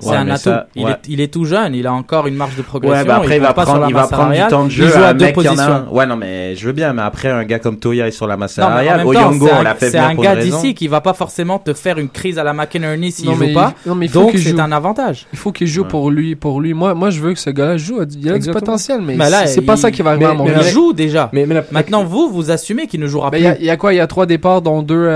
[0.00, 0.42] C'est Ouais, un atout.
[0.42, 0.92] ça, il, ouais.
[0.92, 2.96] est, il est tout jeune, il a encore une marge de progression.
[2.98, 4.84] Ouais, bah après il, va prendre, il va prendre du temps de jeu.
[4.84, 5.72] Il joue à un deux mec qui en a positions.
[5.72, 8.28] un- Ouais, non, mais je veux bien, mais après un gars comme Toya est sur
[8.28, 9.04] la masse salariale.
[9.04, 11.74] Oyongo, c'est on un- l'a fait C'est un gars d'ici qui va pas forcément te
[11.74, 13.74] faire une crise à la McInerney s'il joue mais pas.
[13.84, 15.26] il- non, mais il faut Donc c'est un avantage.
[15.32, 15.88] Il faut qu'il joue Ouais.
[15.88, 16.74] pour lui, pour lui.
[16.74, 18.00] Moi, moi, je veux que ce gars-là joue.
[18.20, 20.60] Il a du potentiel, mais, c'est pas ça qui va arriver à Montréal.
[20.64, 21.30] Il joue déjà.
[21.72, 23.40] Maintenant, vous, vous assumez qu'il ne jouera plus.
[23.40, 23.92] il y a- il y, a quoi?
[23.92, 25.08] Il y a trois départs, dont deux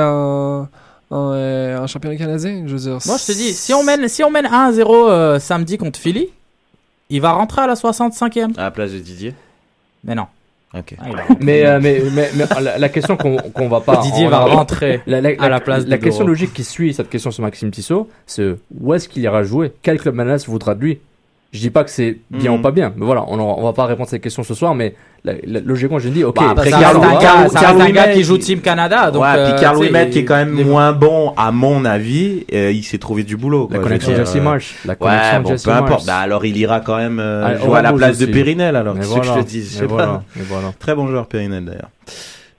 [1.12, 2.64] en, euh, en championnat canadien.
[2.66, 2.98] Je veux dire.
[3.06, 6.28] Moi, je te dis, si on mène, si on mène 1-0 euh, samedi contre Philly,
[7.10, 8.58] il va rentrer à la 65e.
[8.58, 9.34] À la place de Didier.
[10.04, 10.26] Mais non.
[10.74, 10.94] Ok.
[10.98, 11.36] Ah, il va rentrer.
[11.44, 13.98] mais, euh, mais, mais, mais la, la question qu'on qu'on va pas.
[13.98, 17.10] Didier va rentrer La, la- à la place la de question logique qui suit cette
[17.10, 19.72] question sur Maxime Tissot, c'est où est-ce qu'il ira jouer?
[19.82, 20.98] Quel club Manas voudra de lui
[21.52, 23.84] Je dis pas que c'est bien ou pas bien, mais voilà, on, on va pas
[23.84, 26.70] répondre à cette question ce soir, mais la- la- logiquement, je dis, ok, Bah, après,
[26.70, 28.60] Ça Carlo- reste un Carlo- gars, ça reste Carlo un gars Humet, qui joue Team
[28.62, 29.10] Canada.
[29.10, 31.52] Donc, ouais, euh, puis Carl tu sais, Ouimet qui est quand même moins bon, à
[31.52, 33.68] mon avis, euh, il s'est trouvé du boulot.
[33.70, 34.74] la quoi, connexion je veux Jesse euh, Marsh.
[34.86, 36.06] La connexion Ouais, bon, Jesse peu importe.
[36.06, 38.24] Bah, alors il ira quand même euh, Ah, jouer à la place de.
[38.26, 38.94] Périnel, alors.
[39.02, 39.58] Ce que je te dis.
[39.60, 39.92] je mais sais pas.
[39.94, 40.72] voilà, voilà.
[40.78, 41.90] Très bon joueur, Périnel, d'ailleurs.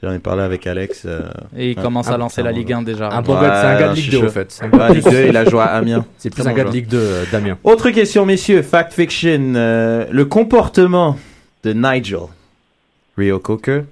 [0.04, 1.04] J'en ai parlé avec Alex.
[1.06, 1.22] euh,
[1.56, 3.10] Et il commence à lancer un la Ligue 1 déjà.
[3.10, 4.34] Un bon gars, c'est un gars de Ligue je 2 suis au chaud.
[4.34, 4.52] fait.
[4.52, 6.06] C'est un gars- Ouais, Ligue 2, il a joué à Amiens.
[6.18, 6.72] C'est plus un bon gars de.
[6.72, 7.58] Ligue 2, euh, Damien.
[7.64, 8.62] Autre question, messieurs.
[8.64, 9.54] Fact fiction.
[9.56, 11.18] euh, le comportement
[11.64, 12.20] de Nigel
[13.18, 13.84] Rio Coker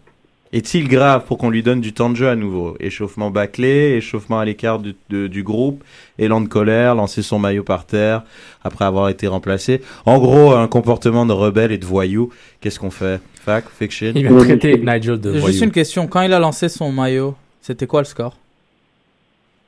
[0.53, 2.75] est-il grave pour qu'on lui donne du temps de jeu à nouveau?
[2.79, 5.83] Échauffement bâclé, échauffement à l'écart du, de- du groupe,
[6.19, 8.23] élan de colère, lancer son maillot par terre
[8.63, 9.81] après avoir été remplacé.
[10.05, 12.31] En gros, un comportement de rebelle et de voyou.
[12.59, 13.21] Qu'est-ce qu'on fait?
[13.45, 15.63] Fact fiction Il de traiter Nigel de Juste voyou.
[15.63, 16.07] une question.
[16.07, 18.35] Quand il a lancé son maillot, c'était quoi le score?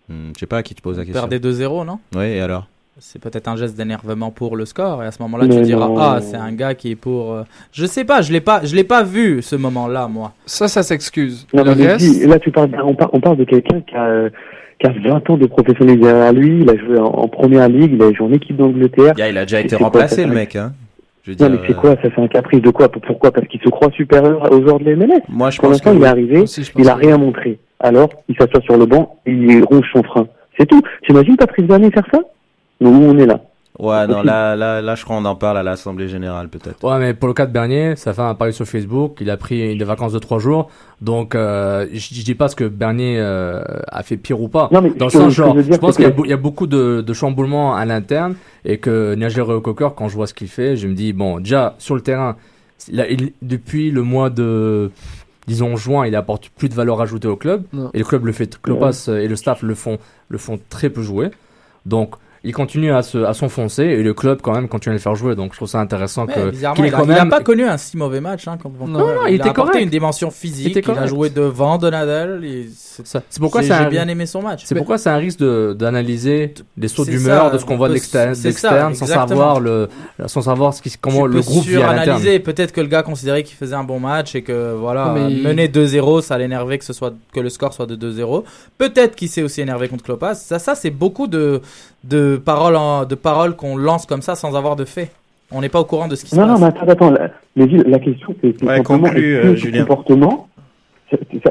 [0.10, 1.28] Hmm, Je sais pas à qui tu poses la Il question.
[1.28, 2.00] perdait 2-0, non?
[2.15, 2.67] Oui, et alors?
[2.99, 5.03] C'est peut-être un geste d'énervement pour le score.
[5.03, 5.97] Et à ce moment-là, tu diras non.
[5.97, 7.34] Ah, c'est un gars qui est pour.
[7.34, 10.34] euh, Je sais pas, je l'ai pas, je l'ai pas vu ce moment-là, moi.
[10.45, 11.47] Ça, ça s'excuse.
[11.53, 13.95] Non, Le mais reste, dis, là, tu parles, on, parle, on parle de quelqu'un qui
[13.95, 14.29] a, euh,
[14.79, 16.62] qui a 20 ans de professionnel derrière lui.
[16.62, 19.15] Il a joué en, en première ligue, il a joué en équipe d'Angleterre.
[19.17, 20.56] Yeah, Il a déjà été quoi, remplacé, le fait mec.
[20.56, 20.73] Hein
[21.23, 22.89] je veux Non, mais c'est euh, quoi Ça, c'est un caprice de quoi?
[22.89, 23.32] Pourquoi?
[23.32, 25.21] Parce qu'il se croit supérieur aux joueurs de l'MLS.
[25.29, 27.58] Moi, je Pour pense que l'instant, il est arrivé, aussi, il a que- rien montré.
[27.79, 30.27] Alors, il s'assoit sur le banc et il ronge son frein.
[30.60, 30.82] C'est tout.
[31.08, 32.19] T'imagines Patrice Bernier faire ça?
[32.81, 33.39] Nous, on est là
[33.79, 36.83] Ouais, non, là, là, là, je crois qu'on en parle à l'Assemblée Générale, peut-être.
[36.83, 39.17] Ouais, mais pour le cas de Bernier, ça fait un pari sur Facebook.
[39.19, 40.69] Il a pris des vacances de trois jours.
[41.01, 44.69] Donc, euh, je, je dis pas ce que Bernier euh, a fait pire ou pas.
[44.71, 46.33] Non, mais Dans le sens, genre, je veux dire, je pense qu'il y, a y
[46.33, 50.36] a beaucoup de, de chamboulements à l'interne et que Nigel Cocker, quand je vois ce
[50.36, 52.36] qu'il fait, je me dis, bon, déjà, sur le terrain,
[52.91, 54.91] il a- il- depuis le mois de,
[55.47, 57.63] disons, juin, il apporte plus de valeur ajoutée au club.
[57.73, 57.89] Non.
[57.95, 59.97] Et le club le fait, Klopas et le staff le font,
[60.29, 61.31] le font très peu jouer.
[61.88, 62.13] Donc,
[62.45, 65.15] il continue à se, à s'enfoncer et le club quand même continue à le faire
[65.15, 65.36] jouer.
[65.36, 67.19] Donc, je trouve ça intéressant Mais que, bizarrement, qu'il est il, a, quand il a
[67.19, 68.47] même, pas connu un si mauvais match.
[68.47, 69.84] Hein, contre Non, non, il a était apporté correct.
[69.86, 70.77] une dimension physique.
[70.86, 72.43] Il a joué devant Donadel.
[72.43, 74.62] et c'est- Ça- C'est pourquoi j'ai c'est j'ai un, bien aimé son match.
[74.65, 77.88] c'est pourquoi c'est un risque de, d'analyser des sauts d'humeur ça, de ce qu'on voit
[77.89, 79.88] de l'externe, d'externe sans savoir le,
[80.27, 82.39] sans savoir ce qui, comment tu le groupe vit à l'interne.
[82.41, 85.67] Peut-être que le gars considérait qu'il faisait un bon match et que voilà, Mais- mener
[85.69, 88.43] 2-0, ça l'énervait que ce soit que le score soit de 2-0.
[88.77, 90.36] Peut-être qu'il s'est aussi énervé contre Klopas.
[90.36, 91.62] Ça, ça c'est beaucoup de
[92.03, 95.11] de paroles en- de paroles qu'on lance comme ça sans avoir de faits.
[95.51, 96.61] On n'est pas au courant de ce qui se Non, non, passe.
[96.61, 97.11] mais attends, attends.
[97.55, 99.85] La, la question, c'est Ouais, est-ce euh, que ce Julien.
[99.85, 100.47] comportement,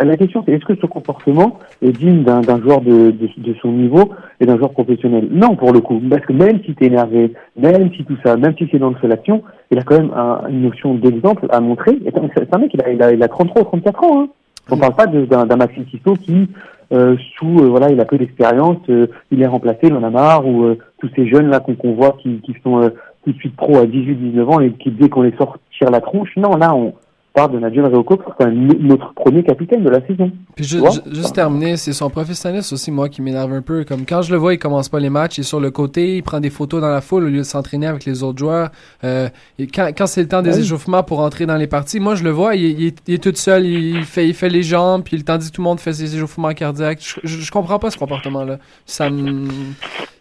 [0.03, 3.71] la question, c'est est-ce que ce comportement est digne d'un joueur de, de, de son
[3.71, 4.11] niveau
[4.41, 5.29] et d'un joueur professionnel?
[5.31, 6.03] Non, pour le coup.
[6.11, 8.97] Parce que même si t'es énervé, même si tout ça, même si c'est dans le
[9.01, 11.97] seul action, il a quand même un- une notion d'exemple à montrer.
[12.35, 14.23] C'est un mec, il a, il a, il a 33 ou 34 ans.
[14.23, 14.29] Hein.
[14.71, 16.49] On parle pas d'un Maxime Tissot qui,
[16.93, 20.11] euh, sous, euh, voilà, il a peu d'expérience, euh, il est remplacé, il en a
[20.11, 22.91] marre, ou euh, tous ces jeunes là qu'on qu'on voit qui, qui sont euh,
[23.25, 26.01] tout de suite pro à 18-19 ans et qui dès qu'on les sort tirent la
[26.01, 26.31] tronche.
[26.37, 26.95] Non, là on
[27.35, 30.31] parle de Nigel Reoko, c'est un- notre premier capitaine de la saison.
[30.55, 30.81] Puis ju-
[31.13, 33.85] juste terminer, c'est son professionnalisme aussi, moi, qui m'énerve un peu.
[33.85, 36.17] Comme quand je le vois, il commence pas les matchs, il est sur le côté,
[36.17, 38.71] il prend des photos dans la foule au lieu de s'entraîner avec les autres joueurs.
[39.05, 40.61] Euh, et quand quand c'est le temps des Oui.
[40.65, 43.23] échauffements pour entrer dans les parties, moi, je le vois, il, il est, il est
[43.23, 45.93] tout seul, il fait, il fait les jambes, puis tandis que tout le monde fait
[45.95, 47.01] ses échauffements cardiaques.
[47.03, 48.59] Je, je, je comprends pas ce comportement-là.
[48.85, 49.47] Ça me...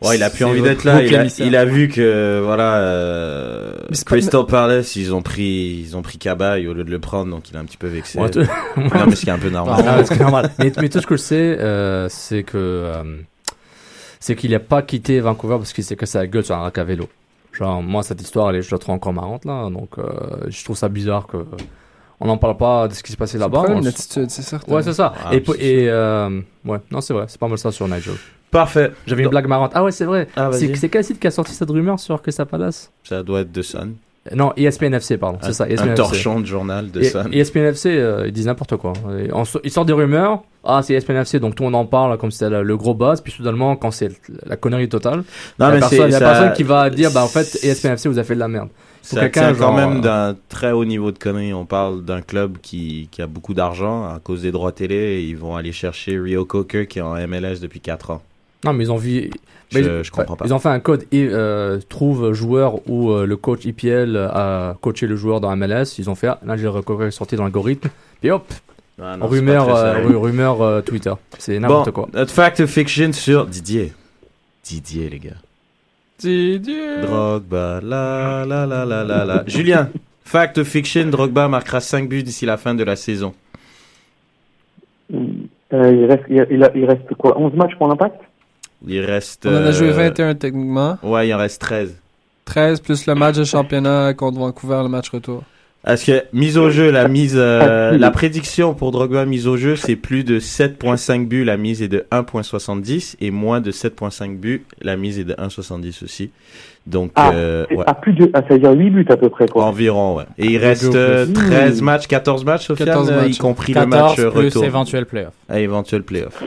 [0.01, 0.95] Ouais, il a plus envie d'être là.
[0.99, 1.45] bouc Il a, émissaire.
[1.45, 6.17] il a vu que voilà, euh, pas- Crystal Palace, ils ont pris, ils ont pris
[6.17, 8.19] Cabaye au lieu de le prendre, donc il est un petit peu vexé.
[8.77, 9.83] Non, mais ce qui est un peu normal.
[9.87, 10.51] Ah, c'est normal.
[10.59, 13.03] mais, mais tout ce que je sais, euh, c'est que euh,
[14.19, 16.77] c'est qu'il n'a pas quitté Vancouver parce qu'il s'est cassé la gueule sur un rack
[16.77, 17.09] à vélo.
[17.53, 19.69] Genre, moi, cette histoire, elle est, je la trouve encore marrante, là.
[19.69, 20.03] Donc, euh,
[20.47, 21.45] je trouve ça bizarre que
[22.23, 23.63] on n'en parle pas de ce qui s'est passé C'est là-bas.
[23.85, 24.71] attitude, c'est certain.
[24.71, 25.11] Ouais, c'est ça.
[25.25, 25.55] Ah, et c'est
[25.89, 27.25] euh, ouais, non, c'est vrai.
[27.27, 28.13] C'est pas mal ça sur Nigel.
[28.51, 28.91] Parfait.
[29.07, 29.71] J'avais une blague marrante.
[29.73, 30.27] Ah ouais, c'est vrai.
[30.35, 33.41] Ah, c'est c'est quel site qui a sorti cette rumeur sur Crystal Palace Ça doit
[33.41, 33.95] être The Sun.
[34.35, 35.39] Non, ESPN FC, pardon.
[35.41, 35.95] C'est ça, Un ESPN FC.
[35.95, 37.27] torchon de journal de Et, Sun.
[37.31, 38.93] et ESPN FC, euh, ils disent n'importe quoi.
[39.63, 40.43] Ils sortent des rumeurs.
[40.63, 42.93] Ah, c'est ESPN FC, donc tout le monde en parle comme si c'était le, gros
[42.93, 43.19] buzz.
[43.21, 44.09] Puis soudainement, quand c'est
[44.45, 45.23] la connerie totale,
[45.57, 47.27] il y a personne, c'est il y a ça- personne qui va dire, bah en
[47.27, 48.69] fait, ESPN FC, vous avez fait de la merde.
[49.01, 51.55] Ça tient quand même euh, d'un très haut niveau de conneries.
[51.55, 55.23] On parle d'un club qui, qui a beaucoup d'argent à cause des droits télé.
[55.27, 58.21] Ils vont aller chercher Rio Coker qui est en MLS depuis 4 ans.
[58.63, 59.29] Non, mais ils ont vu.
[59.71, 60.45] Je, mais- je comprends pas.
[60.45, 64.75] Ils ont fait un code et euh, trouve joueur où euh, le coach IPL a
[64.81, 65.97] coaché le joueur dans MLS.
[65.97, 67.89] Ils ont fait, ah, là, j'ai recouvert sorti dans l'algorithme.
[68.21, 68.45] Et hop,
[69.01, 71.13] Ah non, rumeur, euh, rumeur euh, Twitter.
[71.39, 72.09] C'est n'importe Bon, quoi.
[72.13, 73.93] notre fact fiction sur Didier.
[74.63, 75.31] Didier, les gars.
[76.19, 77.01] Didier.
[77.01, 79.43] Drogba, la la la la la la.
[79.47, 79.89] Julien,
[80.23, 83.33] fact fiction, Drogba marquera 5 buts d'ici la fin de la saison.
[85.13, 88.19] Euh, il, reste, il, il a- il reste quoi 11 matchs pour l'impact?
[88.87, 89.45] Il reste...
[89.45, 90.97] On en a joué euh, 21 techniquement.
[91.03, 91.95] Ouais, il en reste 13.
[92.45, 95.43] 13 plus le match de championnat contre Vancouver, le match retour.
[95.85, 99.75] Est-ce que mise au jeu, la mise, euh, la prédiction pour Drogba mise au jeu,
[99.75, 104.63] c'est plus de 7.5 buts, la mise est de 1.70 et moins de 7.5 buts,
[104.81, 106.29] la mise est de 1.70 aussi.
[106.87, 107.83] Donc, Ah, euh, C'est ouais.
[107.85, 109.65] à plus de, ah, ça veut dire 8 buts à peu près quoi.
[109.65, 110.23] Environ, ouais.
[110.39, 111.33] Et il reste Go euh, plus.
[111.33, 113.37] 13 matchs, 14 matchs, Sofiane, 14 euh, y matchs.
[113.37, 114.63] compris le 14 match euh, plus retour.
[114.63, 115.33] éventuel playoff.
[115.47, 116.43] À éventuel playoff.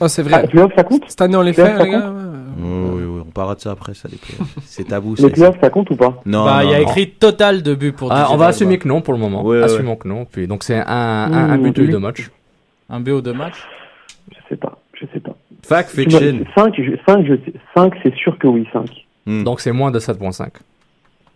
[0.00, 0.42] Ah, c'est Ah, vrai.
[0.42, 2.12] les playoffs ça compte Cette année, on les fait, les gars.
[2.60, 4.52] Oui, oui, oui, on parlera de ça après, ça, les playoffs.
[4.64, 5.22] C'est tabou, ça.
[5.28, 7.92] Les playoffs ça compte ou pas Non, bah, il y a écrit total de buts
[7.92, 9.44] pour Ah, on va assumer que non pour le moment.
[9.44, 9.64] Ouais, ouais.
[9.64, 10.24] Assumons que non.
[10.24, 11.86] Puis, donc c'est un, un, un Mmh, but oui.
[11.86, 12.30] de deux matchs.
[12.90, 13.62] Un but ou deux matchs.
[14.32, 15.36] Je sais pas, je sais pas.
[15.62, 16.18] Fact fiction.
[16.18, 16.74] 5, 5,
[17.26, 17.32] je,
[17.76, 18.90] 5 c'est sûr que oui, 5.
[19.28, 19.44] Hmm.
[19.44, 20.48] Donc c'est moins de 7.5.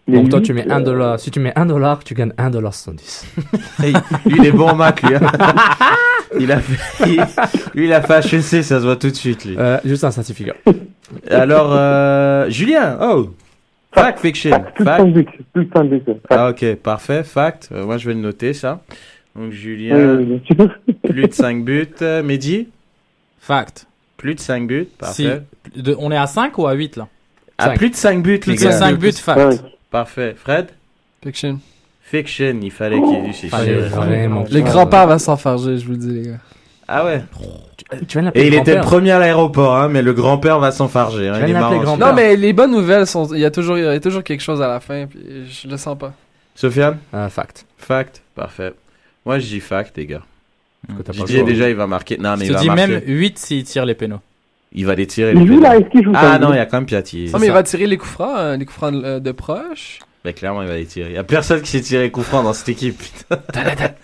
[0.08, 1.20] Mais Donc toi tu mets euh, 1 dollar.
[1.20, 3.26] Si tu mets 1 dollar, tu gagnes 1 dollar 70.
[3.82, 3.92] Hey,
[4.26, 5.14] lui, il est bon en maths, lui.
[5.14, 5.20] hein.
[6.40, 7.24] il a fait, il-
[7.74, 9.56] lui, il a fait HEC, ça se voit tout de suite, lui.
[9.58, 10.54] Euh, juste un certificat.
[11.30, 13.30] Alors, euh, Julien, oh,
[13.94, 14.50] fact fiction.
[14.50, 15.00] Fact, plus de Fact.
[15.02, 16.02] 5 buts, plus de 5 buts.
[16.06, 16.20] Fact.
[16.30, 17.68] Ah, ok, parfait, fact.
[17.72, 18.80] Euh, moi, je vais le noter, ça.
[19.36, 20.38] Donc, Julien, Euh,
[21.08, 21.86] plus de 5 buts.
[22.02, 22.68] Euh, Mehdi,
[23.40, 23.86] Fact.
[24.16, 25.42] plus de 5 buts, parfait.
[25.74, 27.08] Si, de- on est à 5 ou à 8 là?
[27.66, 27.76] Cinq.
[27.78, 28.72] plus de 5 buts, les Plus de gars.
[28.72, 29.64] 5 buts, fact.
[29.90, 30.34] Parfait.
[30.36, 30.68] Fred,
[31.22, 31.58] Fiction.
[32.02, 33.58] fiction, il fallait qu'il y ait du fiction.
[33.90, 34.44] vraiment.
[34.50, 36.38] Le grand-père va s'enfarger, je vous le dis, les gars.
[36.88, 37.22] Ah ouais.
[38.08, 38.90] Tu viens de l'appeler Et il était le grand-père.
[38.90, 41.28] premier à l'aéroport, hein, mais le grand-père va s'enfarger.
[41.28, 41.96] Hein, Je viens il est de l'appeler marrant.
[41.96, 42.06] grand-père.
[42.08, 43.32] Non, mais les bonnes nouvelles sont.
[43.34, 45.68] Il y a toujours, il y a toujours quelque chose à la fin, puis je
[45.68, 46.12] le sens pas.
[46.54, 46.98] Sofiane?
[47.14, 47.64] Euh, fact.
[47.78, 48.72] Fact Parfait.
[49.24, 50.22] Moi, je dis fact, les gars.
[50.90, 51.48] Écoute, t'as pas le Didier, choix.
[51.48, 52.18] déjà, il va marquer.
[52.18, 52.86] Non, mais Je il te va dis marquer.
[52.88, 54.20] même 8 s'il tire les pénaux.
[54.74, 55.32] Il va les tirer.
[55.32, 55.62] Il les joue pénaux.
[55.62, 57.30] là, est-ce qu'il joue Ah non, il y a quand même Piatti.
[57.32, 59.98] Non, mais il va tirer les coups francs, euh, les coups francs de proche.
[60.24, 61.10] Mais clairement, il va les tirer.
[61.10, 63.00] Il y a personne qui s'est tiré coup franc dans cette équipe.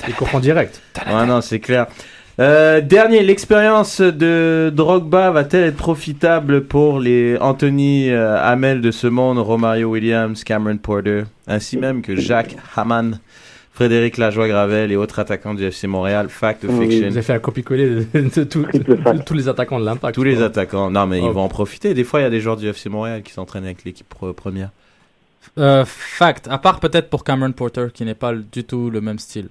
[0.08, 0.82] Il comprend direct.
[1.06, 1.86] Ouais, non, c'est clair.
[2.40, 9.08] Euh, dernier, l'expérience de Drogba va-t-elle être profitable pour les Anthony euh, Hamel de ce
[9.08, 13.18] monde, Romario Williams, Cameron Porter, ainsi même que Jacques Hamann,
[13.78, 17.06] Frédéric Lajoie-Gravel et autres attaquants du FC Montréal, Fact ou Oui, Fiction?
[17.10, 19.18] Vous avez fait un copier-coller de, de tout- Triple fact.
[19.18, 20.16] de tous les attaquants de l'impact.
[20.16, 20.90] Tous les attaquants.
[20.90, 21.26] Non, mais Oh.
[21.28, 21.94] ils vont en profiter.
[21.94, 24.70] Des fois, il y a des joueurs du FC Montréal qui s'entraînent avec l'équipe première.
[25.58, 29.20] Euh, fact, à part peut-être pour Cameron Porter qui n'est pas du tout le même
[29.20, 29.46] style.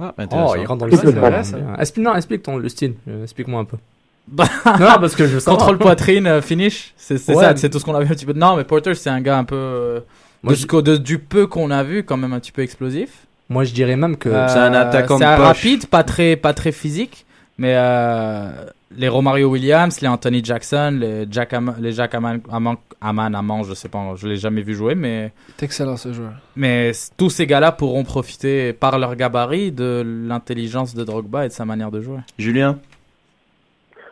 [0.00, 0.54] Ah, Oh, intéressant.
[0.54, 1.10] il rentre dans le style.
[1.12, 1.52] fact.
[1.52, 1.82] ouais, ouais.
[1.82, 2.94] Expli- non, explique ton, le style.
[3.08, 3.76] Euh, Explique-moi un peu.
[4.26, 4.44] Bah,
[4.78, 5.40] non, parce que je veux.
[5.44, 7.34] Contrôle poitrine, euh, finish, c'est Ouais.
[7.34, 8.32] ça, c'est tout ce qu'on a vu un petit peu.
[8.32, 10.00] Non, mais Porter c'est un gars un peu euh,
[10.42, 13.26] Moi, de de- du peu qu'on a vu, quand même un petit peu explosif.
[13.50, 14.28] Moi, je dirais même que.
[14.30, 15.44] Euh, c'est un attaquant de c'est poche.
[15.46, 17.26] rapide, pas très, pas très physique,
[17.58, 18.48] mais euh,
[18.96, 23.62] les Romario Williams, les Anthony Jackson, les Jack, Am- les Jack Aman, Aman, Aman, Aman,
[23.64, 26.32] je sais pas, je l'ai jamais vu jouer, mais C'est excellent ce joueur.
[26.56, 31.52] mais tous ces gars-là pourront profiter par leur gabarit de l'intelligence de Drogba et de
[31.52, 32.18] sa manière de jouer.
[32.38, 32.78] Julien?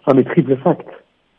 [0.07, 0.87] Ah, mais triple fact.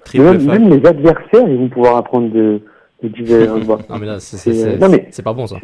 [0.06, 0.60] Triple même, fact.
[0.62, 2.62] même les adversaires, ils vont pouvoir apprendre de,
[3.04, 3.80] de divers Drogba.
[3.90, 5.58] Non, mais là, c'est- c'est C'est, euh, non, mais- c'est pas bon ça.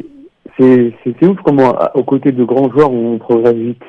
[0.58, 3.82] C'est ouf comment, aux côtés de grands joueurs, on progresse vite.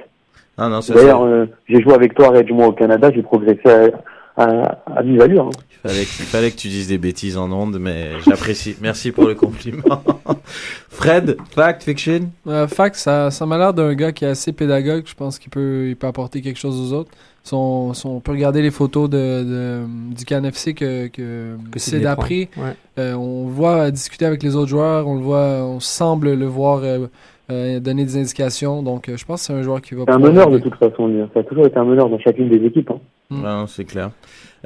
[0.58, 3.89] Ah D'ailleurs, euh, j'ai joué avec toi, moi, au Canada, j'ai progressé à,
[4.38, 5.45] à, à vive allure.
[5.47, 5.50] hein.
[5.84, 8.76] Il fallait, il fallait que tu dises des bêtises en ondes, mais j'apprécie.
[8.82, 10.02] Merci pour le compliment.
[10.89, 12.30] Fred, fact, fiction?
[12.47, 15.04] Euh, fact, ça, ça m'a l'air d'un gars qui est assez pédagogue.
[15.06, 17.12] Je pense qu'il peut, il peut apporter quelque chose aux autres.
[17.43, 22.00] Son, son- on peut regarder les photos de, de- du CanFC que, que, Que c'est
[22.00, 22.50] d'après.
[22.58, 22.73] Ouais.
[23.00, 25.08] Euh, on le voit discuter avec les autres joueurs.
[25.08, 27.08] On le voit, on semble le voir euh,
[27.52, 28.82] euh, donner des indications.
[28.84, 30.04] Donc, euh, je pense que c'est un joueur qui va.
[30.08, 31.21] C'est un meneur de toute façon, lui.
[31.34, 32.91] Ça a toujours été un meneur dans chacune des équipes.
[32.91, 33.00] Hein.
[33.30, 33.42] Mm.
[33.42, 34.12] Non, c'est clair.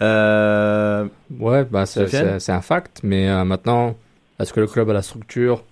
[0.01, 1.05] Euh,
[1.39, 3.01] Ouais, bah, c'est un fact.
[3.03, 3.95] Mais euh, maintenant,
[4.39, 5.63] est-ce que le club a la structure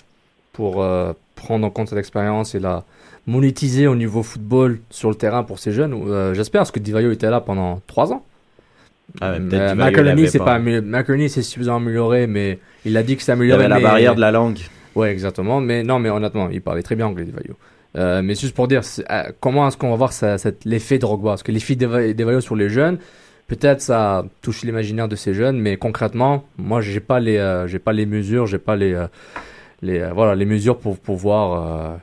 [0.54, 2.84] pour euh, prendre en compte cette expérience et la
[3.28, 7.12] monétiser au niveau football sur le terrain pour ces jeunes Euh, J'espère, parce que Divayo
[7.12, 8.26] était là pendant trois ans.
[9.22, 10.60] Ah, Divayo c'est pas.
[10.60, 13.62] pas c'est suffisamment amélioré, mais il a dit que c'est il y amélioré.
[13.66, 14.60] avait la mais- barrière de la langue.
[14.96, 15.62] Ouais, exactement.
[15.62, 17.56] Mais non, mais honnêtement, il parlait très bien anglais, Devayo.
[17.98, 20.12] Euh, mais juste pour dire, euh, comment est-ce qu'on va voir
[20.66, 21.32] l'effet Drogba?
[21.32, 23.00] Parce que l'effet Deva- Devayo sur les jeunes,
[23.48, 27.80] peut-être ça touche l'imaginaire de ces jeunes, mais concrètement, moi, j'ai pas les, euh, j'ai
[27.80, 29.08] pas les mesures, j'ai pas les, euh,
[29.82, 31.96] les, euh, voilà, les mesures pour, pour voir euh,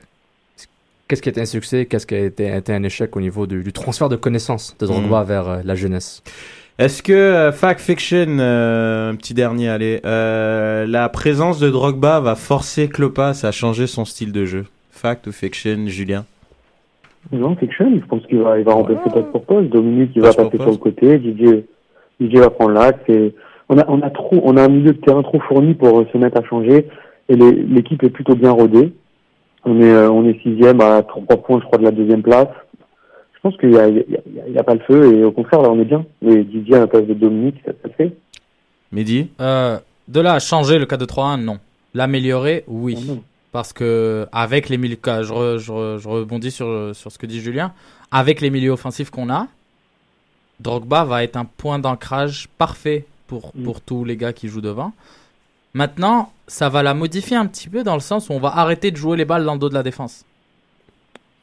[1.07, 3.47] qu'est-ce qui a été un succès, qu'est-ce qui a été, été un échec au niveau
[3.47, 5.27] du, du transfert de connaissances de Drogba Mhm.
[5.29, 6.23] vers la jeunesse.
[6.79, 12.21] Est-ce que, euh, fact, fiction, euh, un petit dernier, allez, euh, la présence de Drogba
[12.21, 14.67] va forcer Klopas à changer son style de jeu?
[14.97, 16.25] Fact ou fiction, Julien?
[17.33, 17.91] Non, fiction.
[17.95, 19.69] Je pense qu'il va, il va remplacer poste pour poste.
[19.71, 21.19] Dominique, il va passer sur le côté.
[21.19, 21.67] Didier,
[22.21, 23.01] Didier va prendre l'axe.
[23.09, 23.35] Et
[23.69, 26.07] on a, on a trop, on a un milieu de terrain trop fourni pour euh,
[26.13, 26.87] se mettre à changer.
[27.29, 28.93] Et l'équipe est plutôt bien rodée.
[29.65, 32.49] On est, euh, on est sixième à trois points, je crois, de la deuxième place.
[33.35, 35.17] Je pense qu'il y a, il y a, il y pas le feu.
[35.17, 36.07] Et au contraire, là, on est bien.
[36.23, 38.13] Et Didier à la place de Dominique, ça, ça fait.
[38.93, 39.29] Mehdi?
[39.41, 41.59] Euh, de là à changer le 4-2-3-1, non.
[41.95, 42.97] L'améliorer, oui.
[42.99, 43.23] Oh non.
[43.53, 47.27] Parce que avec les milieux, je, re- je, re- je rebondis sur, sur ce que
[47.27, 47.73] dit Julien,
[48.11, 49.47] avec les milieux offensifs qu'on a,
[50.61, 53.65] Drogba va être un point d'ancrage parfait pour, Mm.
[53.65, 54.93] pour tous les gars qui jouent devant.
[55.75, 58.91] Maintenant, ça va la modifier un petit peu dans le sens où on va arrêter
[58.91, 60.25] de jouer les balles dans le dos de la défense.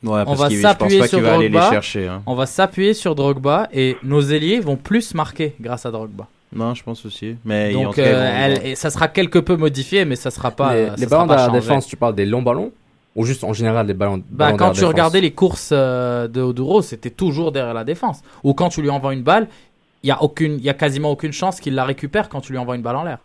[0.03, 1.69] Ouais, parce va s'appuyer pas qu'il sur va aller les Drogba.
[1.71, 2.07] chercher.
[2.07, 2.23] hein.
[2.25, 6.27] On va s'appuyer sur Drogba et nos ailiers vont plus marquer grâce à Drogba.
[6.55, 7.35] Non, je pense aussi.
[7.45, 10.73] Mais Donc, euh, bon- elle- et ça sera quelque peu modifié, mais ça sera pas.
[10.75, 12.71] les les ballons de défense, tu parles des longs ballons
[13.15, 16.27] ou juste en général des ballons, Bah, ballons quand tu défense regardais les courses euh,
[16.27, 18.21] de Oduro, c'était toujours derrière la défense.
[18.43, 19.47] Ou quand tu lui envoies une balle,
[20.03, 22.51] il y a aucune, il y a quasiment aucune chance qu'il la récupère quand tu
[22.51, 23.19] lui envoies une balle en l'air.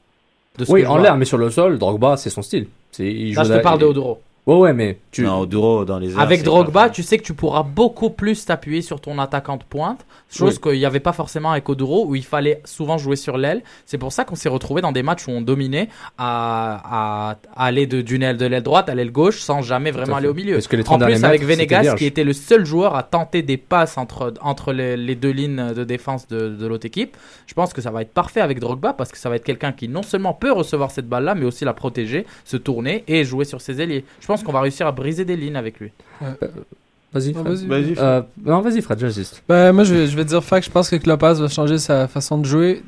[0.68, 2.66] Oui, en l'air, mais sur le sol, Drogba, c'est son style.
[2.98, 4.20] Il Là, je te parle de Oduro.
[4.48, 5.22] Ouais, ouais, mais tu.
[5.22, 6.20] Non, Oduro dans les airs.
[6.20, 9.56] Avec c'est Drogba, pas- tu sais que tu pourras beaucoup plus t'appuyer sur ton attaquant
[9.58, 13.16] de pointe, chose qu'il n'y avait pas forcément avec Oduro, où il fallait souvent jouer
[13.16, 13.62] sur l'aile.
[13.84, 17.86] C'est pour ça qu'on s'est retrouvé dans des matchs où on dominait à, à aller
[17.86, 20.54] de, d'une aile de l'aile droite à l'aile gauche sans jamais vraiment aller au milieu.
[20.54, 21.98] Parce que les En 30 plus, avec c'était Venegas, vierge.
[21.98, 25.72] qui était le seul joueur à tenter des passes entre, entre les, les deux lignes
[25.74, 28.92] de défense de, de l'autre équipe, je pense que ça va être parfait avec Drogba
[28.92, 31.64] parce que ça va être quelqu'un qui non seulement peut recevoir cette balle-là, mais aussi
[31.64, 34.04] la protéger, se tourner et jouer sur ses ailiers.
[34.20, 35.92] Je pense qu'on va réussir à briser des lignes avec lui.
[36.20, 37.34] Vas-y.
[37.36, 37.46] Ah, Fred.
[37.46, 37.66] vas-y.
[37.66, 37.98] Vas-y, Fred.
[37.98, 39.42] Euh, non, vas-y, Fred, j'insiste.
[39.48, 40.66] Ben, moi, je vais, je vais dire fact.
[40.66, 42.82] Je pense que Klopas va changer sa façon de jouer.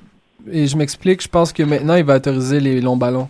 [0.50, 1.22] Et je m'explique.
[1.22, 3.28] Je pense que maintenant, il va autoriser les longs ballons.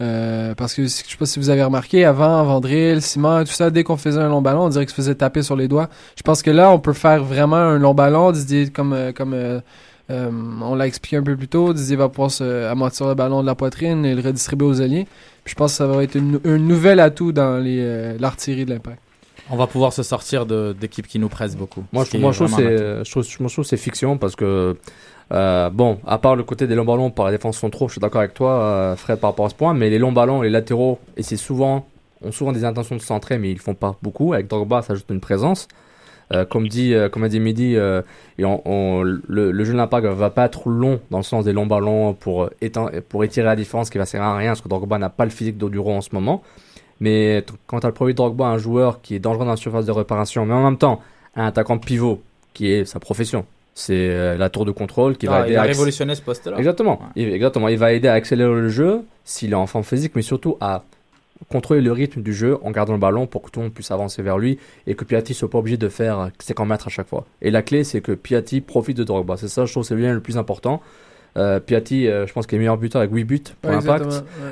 [0.00, 3.70] Euh, parce que je sais pas si vous avez remarqué, avant, Vandril, Simon, tout ça,
[3.70, 5.88] dès qu'on faisait un long ballon, on dirait qu'il se faisait taper sur les doigts.
[6.16, 8.32] Je pense que là, on peut faire vraiment un long ballon.
[8.32, 9.60] Didier, comme, euh, comme euh,
[10.12, 13.40] euh, on l'a expliqué un peu plus tôt, Didier va pouvoir se amortir le ballon
[13.40, 15.06] de la poitrine et le redistribuer aux alliés.
[15.44, 18.70] Puis je pense que ça va être une, un nouvel atout dans euh, l'artillerie de
[18.70, 18.98] l'impact.
[19.50, 21.84] On va pouvoir se sortir d'équipes qui nous pressent beaucoup.
[21.92, 24.76] Moi, je, moi, trouve je trouve, je trouve c'est fiction parce que
[25.32, 28.00] euh, bon, à part le côté des longs ballons par la défense centraux, je suis
[28.00, 30.50] d'accord avec toi, euh, Fred, par rapport à ce point, mais les longs ballons, les
[30.50, 31.86] latéraux, et c'est souvent,
[32.22, 34.34] ont souvent des intentions de centrer, mais ils font pas beaucoup.
[34.34, 35.68] Avec Drogba, ça ajoute une présence.
[36.34, 38.02] Euh, comme dit, euh, comme a dit Mehdi, euh,
[38.38, 41.44] et on, on- le, le jeu de l'impact va pas être long dans le sens
[41.44, 44.60] des longs ballons pour, étant, pour étirer la différence qui va servir à rien parce
[44.62, 46.42] que Drogba n'a pas le physique d'Oduro en ce moment.
[47.00, 49.86] Mais quand tu as le premier Drogba, un joueur qui est dangereux dans la surface
[49.86, 51.00] de réparation, mais en même temps,
[51.36, 52.20] un attaquant pivot
[52.54, 55.62] qui est sa profession, c'est la tour de contrôle qui va Ah, aider il a
[55.62, 56.58] à révolutionné ce poste-là.
[56.58, 57.00] Exactement.
[57.16, 57.22] Ouais.
[57.22, 57.68] Exactement.
[57.68, 60.82] Il va aider à accélérer le jeu s'il est en forme physique, mais surtout à
[61.48, 63.90] contrôler le rythme du jeu en gardant le ballon pour que tout le monde puisse
[63.90, 67.08] avancer vers lui et que Piatti soit pas obligé de faire 50 mètres à chaque
[67.08, 67.26] fois.
[67.40, 69.36] Et la clé, c'est que Piatti profite de Drogba.
[69.36, 70.80] C'est ça, je trouve, c'est bien le plus important.
[71.38, 74.04] Euh, Piatti, euh, je pense qu'il est meilleur buteur avec 8 buts pour Ouais, l'impact.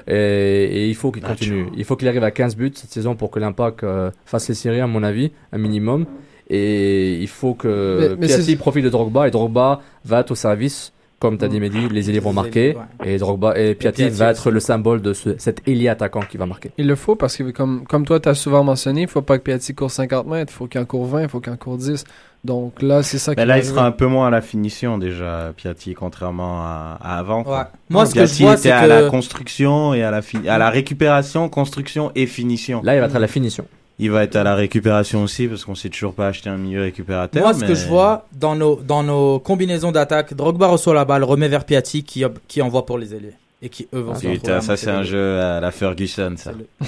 [0.06, 0.14] ouais.
[0.14, 1.66] Et, et il faut qu'il continue.
[1.76, 4.54] Il faut qu'il arrive à 15 buts cette saison pour que l'impact euh, fasse les
[4.54, 6.06] séries, à mon avis, un minimum.
[6.48, 10.34] Et il faut que Mais- mais Piatti profite de Drogba et Drogba va être au
[10.34, 10.92] service.
[11.20, 12.74] Comme tu as dit, Mehdi, les ailiers vont marquer.
[13.04, 13.12] ouais.
[13.14, 16.38] Et Drogba et Piatti Piatti va être le symbole de ce, cet ailier attaquant qui
[16.38, 16.70] va marquer.
[16.78, 19.36] Il le faut parce que, comme, comme toi, tu as souvent mentionné, il faut pas
[19.36, 21.56] que Piatti court 50 mètres, il faut qu'il en court 20, il faut qu'il en
[21.58, 22.04] court 10.
[22.42, 24.96] Donc là, c'est ça qui Mais là, il sera un peu moins à la finition
[24.96, 27.42] déjà, Piatti, contrairement à, à avant.
[27.44, 27.64] Ouais.
[27.90, 30.48] Moi, ce que je Piatti vois, était c'est à la construction et à la, fi-
[30.48, 32.80] à la récupération, construction et finition.
[32.82, 33.66] Là, il va être à la finition.
[34.00, 36.80] Il va être à la récupération aussi parce qu'on sait toujours pas acheter un milieu
[36.82, 37.42] récupérateur.
[37.42, 41.04] Moi, ce mais- que je vois dans nos, dans nos combinaisons d'attaque, Drogba reçoit la
[41.04, 43.34] balle, remet vers Piatti qui, qui envoie pour les ailiers.
[43.62, 46.52] Et qui, eux, vont se à ça c'est un jeu à la Ferguson, ça.
[46.52, 46.66] Le-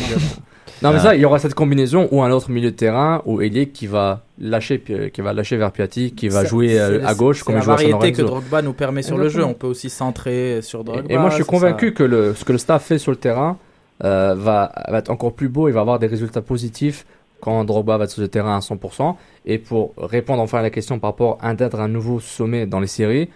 [0.81, 1.03] Non, mais Ah.
[1.03, 3.87] ça, il y aura cette combinaison ou un autre milieu de terrain ou ailier qui
[3.87, 7.61] va lâcher, qui va lâcher vers Piatti, qui va jouer euh, à gauche comme la
[7.61, 8.23] il joue à San variété que.
[8.27, 9.45] Drogba nous permet sur le jeu.
[9.45, 11.05] On peut aussi centrer sur Drogba.
[11.09, 11.93] Et, et moi, je suis convaincu ça.
[11.95, 13.59] que le, ce que le staff fait sur le terrain
[14.03, 17.07] va, va être encore plus beau et va avoir des résultats positifs
[17.41, 19.17] quand Drogba va être sur le terrain à 100%.
[19.47, 22.79] Et pour répondre enfin à la question par rapport à atteindre un nouveau sommet dans
[22.81, 23.29] les séries,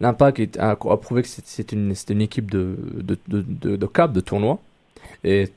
[0.00, 4.20] l'Impact a, a prouvé que c'est- une, équipe de, de, de, de, de cap, de
[4.20, 4.58] tournoi.
[5.24, 5.48] Et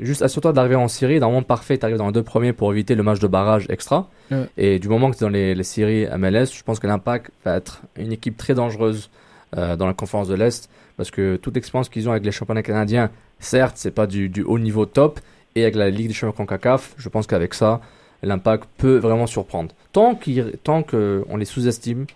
[0.00, 2.52] juste assure-toi d'arriver en série, dans un monde parfait, tu arrives dans les deux premiers
[2.52, 4.08] pour éviter le match de barrage extra.
[4.30, 4.46] Ouais.
[4.56, 7.30] Et du moment que tu es dans les, les séries MLS, je pense que l'Impact
[7.44, 9.10] va être une équipe très dangereuse
[9.56, 12.62] euh, dans la conférence de l'Est parce que toute l'expérience qu'ils ont avec les championnats
[12.62, 15.20] canadiens, certes, c'est pas du, du haut niveau top,
[15.54, 17.80] et avec la Ligue des champions CONCACAF, je pense qu'avec ça,
[18.22, 19.70] l'impact peut vraiment surprendre.
[19.92, 22.06] Tant qu'on les sous-estime,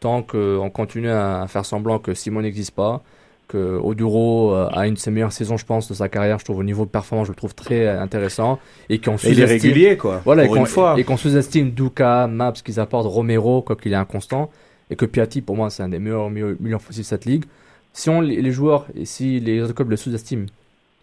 [0.00, 3.02] tant qu'on continue à faire semblant que Simon n'existe pas,
[3.46, 6.44] que Oduro euh, a une de ses meilleures saisons, je pense, de sa carrière, je
[6.44, 9.96] trouve au niveau de performance, je le trouve très intéressant, et qu'on il est régulier,
[9.96, 10.22] quoi.
[10.24, 14.50] voilà, et qu'on, sous-estime Duka, Maps, qu'ils apportent, Romero, quoi qu'il est inconstant,
[14.90, 17.44] et que Piatti, pour moi, c'est un des meilleurs milieux offensifs de cette ligue.
[17.92, 20.46] Si on, les joueurs, et si les autres clubs le sous-estiment,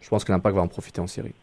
[0.02, 1.34] je pense que l'impact va en profiter en série.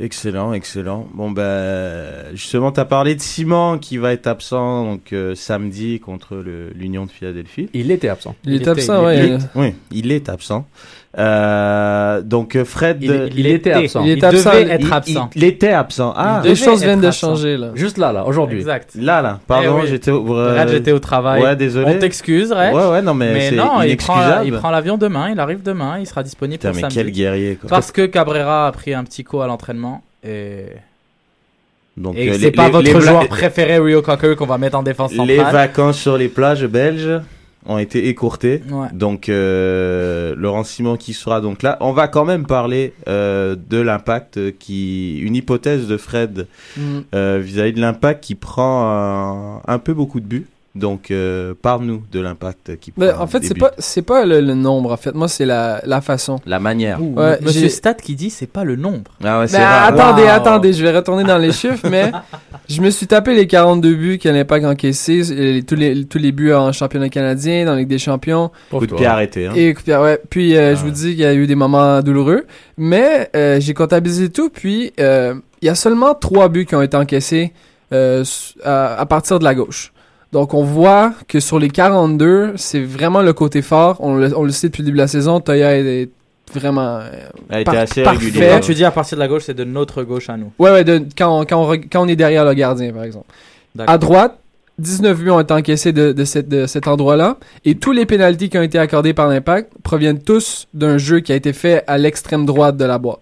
[0.00, 1.06] Excellent, excellent.
[1.14, 6.36] Bon ben justement, t'as parlé de Simon qui va être absent donc euh, samedi contre
[6.74, 7.68] l'Union de Philadelphie.
[7.74, 8.34] Il était absent.
[8.44, 9.38] Il, Il est absent, était- ouais.
[9.54, 10.66] Il oui, il est absent.
[11.18, 14.02] Euh, donc euh, Fred, Il, il était absent.
[14.04, 15.30] Il est Il absent, devait il- être il- absent.
[15.34, 16.14] Il, était absent.
[16.16, 17.28] Ah, Il Les choses viennent de absent.
[17.28, 17.68] changer, là.
[17.74, 18.58] Juste là, là, aujourd'hui.
[18.60, 18.90] Exact.
[18.98, 19.38] là, là.
[19.46, 19.86] Pardon, Eh oui.
[19.88, 20.10] j'étais.
[20.10, 21.42] au- euh, Red, j'étais au travail.
[21.42, 21.86] Ouais, désolé.
[21.94, 22.72] On t'excuse, Red.
[22.74, 24.46] Ouais, ouais, non mais, mais c'est non, il prend, inexcusable.
[24.46, 26.96] il prend l'avion demain, il arrive demain, il sera disponible Putain, pour mais samedi.
[26.96, 27.68] quel guerrier quoi.
[27.68, 30.64] Parce que Cabrera a pris un petit coup à l'entraînement et,
[31.98, 34.56] Donc et euh, c'est les- pas les- votre les joueur préféré, Rio Cocker, qu'on va
[34.56, 35.28] mettre en défense centrale.
[35.28, 37.20] Les vacances sur les plages belges
[37.66, 38.62] ont été écourtées.
[38.70, 38.88] Ouais.
[38.92, 41.76] Donc euh, Laurent Simon qui sera donc là.
[41.80, 46.46] On va quand même parler euh, de l'impact euh, qui une hypothèse de Fred
[46.76, 47.00] Mm.
[47.14, 50.46] euh, vis-à-vis de l'impact qui prend un, un peu beaucoup de buts.
[50.74, 54.54] Donc euh, parle-nous de l'impact qui Ben, en fait, c'est pas, c'est pas le, le
[54.54, 55.14] nombre, en fait.
[55.14, 56.40] Moi, c'est la, la façon.
[56.46, 56.98] la manière.
[57.02, 59.10] Ouh, Ouais, Monsieur j'ai- Stat qui dit c'est pas le nombre.
[59.22, 59.84] Ah ouais, c'est Ben, rare.
[59.88, 60.28] attendez, Wow.
[60.30, 62.10] attendez, je vais retourner dans les chiffres, mais
[62.70, 66.16] je me suis tapé les 42 buts que l'Impact a encaissés, et tous les, tous
[66.18, 68.50] les buts en championnat canadien, dans la Ligue des champions.
[68.70, 69.48] Coup de pied arrêté.
[69.48, 69.52] Hein.
[69.54, 70.84] Et puis, ouais, puis euh, je Ah.
[70.84, 72.46] vous dis qu'il y a eu des moments douloureux,
[72.78, 76.82] mais euh, j'ai comptabilisé tout, puis euh, il y a seulement trois buts qui ont
[76.82, 77.52] été encaissés
[77.92, 78.24] euh,
[78.64, 79.92] à, à partir de la gauche.
[80.32, 83.96] Donc on voit que sur les 42, c'est vraiment le côté fort.
[84.00, 86.10] On le, on le sait depuis le début de la saison, Toya est, est
[86.54, 87.10] vraiment euh,
[87.50, 88.18] Elle était par- assez parfait.
[88.26, 88.54] régulière.
[88.54, 90.50] Quand tu dis à partir de la gauche, c'est de notre gauche à nous.
[90.58, 93.04] Ouais, ouais, de- quand, on, quand, on, reg- quand on est derrière le gardien, par
[93.04, 93.26] exemple.
[93.74, 93.94] D'accord.
[93.94, 94.38] À droite,
[94.78, 97.36] 19 buts ont été encaissés de, de, cette- de cet endroit-là.
[97.66, 101.32] Et tous les pénalties qui ont été accordés par l'Impact proviennent tous d'un jeu qui
[101.32, 103.20] a été fait à l'extrême droite de la boîte.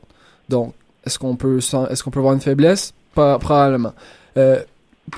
[0.48, 2.92] Donc, est-ce qu'on peut, est-ce qu'on peut voir une faiblesse?
[3.16, 3.94] Pas, probablement.
[4.36, 4.60] Euh,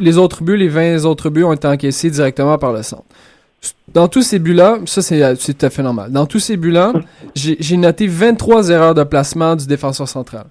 [0.00, 3.04] les autres buts, les 20 autres buts ont été encaissés directement par le centre.
[3.92, 6.10] Dans tous ces buts-là, ça c'est c'est tout à fait normal.
[6.10, 6.92] Dans tous ces buts-là,
[7.34, 10.46] j'ai noté 23 erreurs de placement du défenseur central.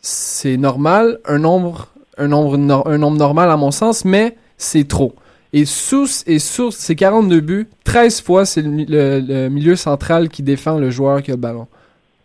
[0.00, 2.54] C'est normal, un nombre, un nombre,
[2.86, 5.14] un nombre normal à mon sens, mais c'est trop.
[5.52, 10.78] Et sous, et sous ces 42 buts, 13 fois c'est le milieu central qui défend
[10.78, 11.66] le joueur qui a le ballon.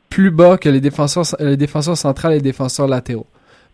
[0.09, 3.25] Plus bas que les défenseurs, les défenseurs centrales et les défenseurs latéraux.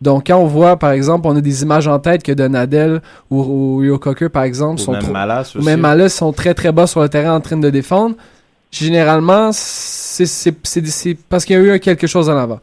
[0.02, 3.42] Donc, quand on voit, par exemple, on a des images en tête que Donadel ou,
[3.42, 6.54] ou Yo Cocker, par exemple, Ou sont même trop, Malas ou même Malas sont très
[6.54, 8.16] très bas sur le terrain en train de défendre.
[8.72, 10.52] Généralement, c'est
[11.30, 12.60] parce qu'il y a eu quelque chose en avant.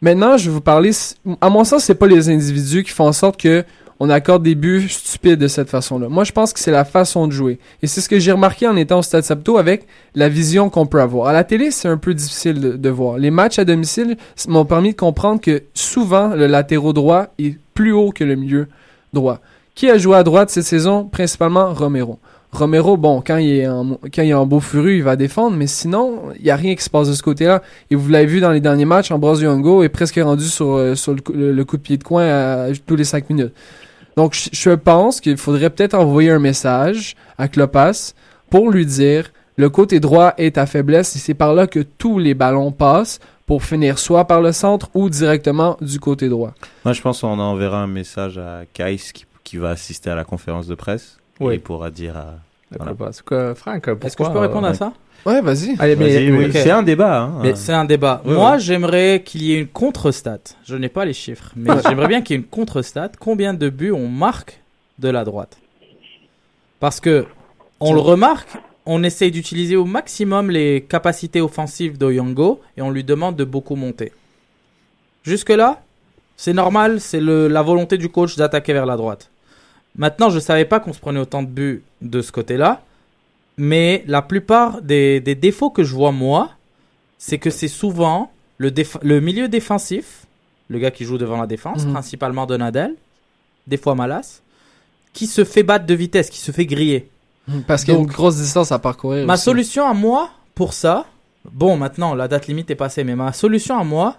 [0.00, 0.90] Maintenant, je vais vous parler.
[1.40, 3.64] À mon sens, c'est pas les individus qui font en sorte que
[4.00, 6.08] on accorde des buts stupides de cette façon-là.
[6.08, 7.58] Moi, je pense que c'est la façon de jouer.
[7.82, 10.86] Et c'est ce que j'ai remarqué en étant au Stade Saputo avec la vision qu'on
[10.86, 11.26] peut avoir.
[11.28, 13.18] À la télé, c'est un peu difficile de, voir.
[13.18, 17.92] Les matchs à domicile m'ont permis de comprendre que souvent, le latéraux droit est plus
[17.92, 18.68] haut que le milieu
[19.12, 19.40] droit.
[19.74, 21.04] Qui a joué à droite cette saison?
[21.04, 22.18] Principalement Romero.
[22.50, 25.56] Romero, bon, quand il est en, quand il est en beau furu, il va défendre,
[25.56, 27.62] mais sinon, il n'y a rien qui se passe de ce côté-là.
[27.90, 30.94] Et vous l'avez vu dans les derniers matchs, Ambrose Yongo est presque rendu sur, euh,
[30.94, 33.52] sur le, coup- le- le coup de pied de coin à, tous les cinq minutes.
[34.18, 38.14] Donc, je, je pense qu'il faudrait peut-être envoyer un message à Klopas
[38.50, 42.18] pour lui dire le côté droit est ta faiblesse et c'est par là que tous
[42.18, 46.52] les ballons passent pour finir soit par le centre ou directement du côté droit.
[46.84, 50.24] Moi, je pense qu'on enverra un message à Kais qui, qui va assister à la
[50.24, 51.18] conférence de presse.
[51.38, 51.52] Oui.
[51.52, 52.34] Et il pourra dire à...
[52.76, 52.94] Voilà.
[53.54, 54.94] Franck, Est-ce que je peux répondre à ça?
[55.28, 55.76] Ouais, vas-y.
[55.78, 56.44] Allez, mais, Vas-y, oui.
[56.46, 56.50] ok.
[56.54, 57.20] C'est un débat.
[57.22, 57.40] Hein.
[57.42, 58.22] Mais c'est un débat.
[58.24, 58.58] Ouais, Moi, ouais.
[58.60, 60.38] j'aimerais qu'il y ait une contre-stat.
[60.64, 63.12] Je n'ai pas les chiffres, mais j'aimerais bien qu'il y ait une contre-stat.
[63.20, 64.60] Combien de buts on marque
[64.98, 65.58] de la droite?
[66.80, 67.26] Parce que,
[67.80, 68.48] on le remarque,
[68.86, 73.76] on essaye d'utiliser au maximum les capacités offensives d'Oyango et on lui demande de beaucoup
[73.76, 74.12] monter.
[75.24, 75.82] Jusque-là,
[76.36, 79.30] c'est normal, c'est le- la volonté du coach d'attaquer vers la droite.
[79.96, 82.80] Maintenant, je savais pas qu'on se prenait autant de buts de ce côté-là,
[83.58, 86.50] mais la plupart des, des défauts que je vois moi,
[87.18, 88.70] c'est que c'est souvent le,
[89.20, 90.26] milieu défensif,
[90.68, 91.92] le gars qui joue devant la défense, Mhm.
[91.92, 92.94] principalement Donadel,
[93.66, 94.40] des fois Malas,
[95.12, 97.08] qui se fait battre de vitesse, qui se fait griller.
[97.66, 99.26] Parce qu'il y a une grosse distance à parcourir.
[99.26, 99.44] Ma aussi.
[99.44, 101.06] solution à moi, pour ça,
[101.50, 104.18] bon, maintenant, la date limite est passée, mais ma solution à moi,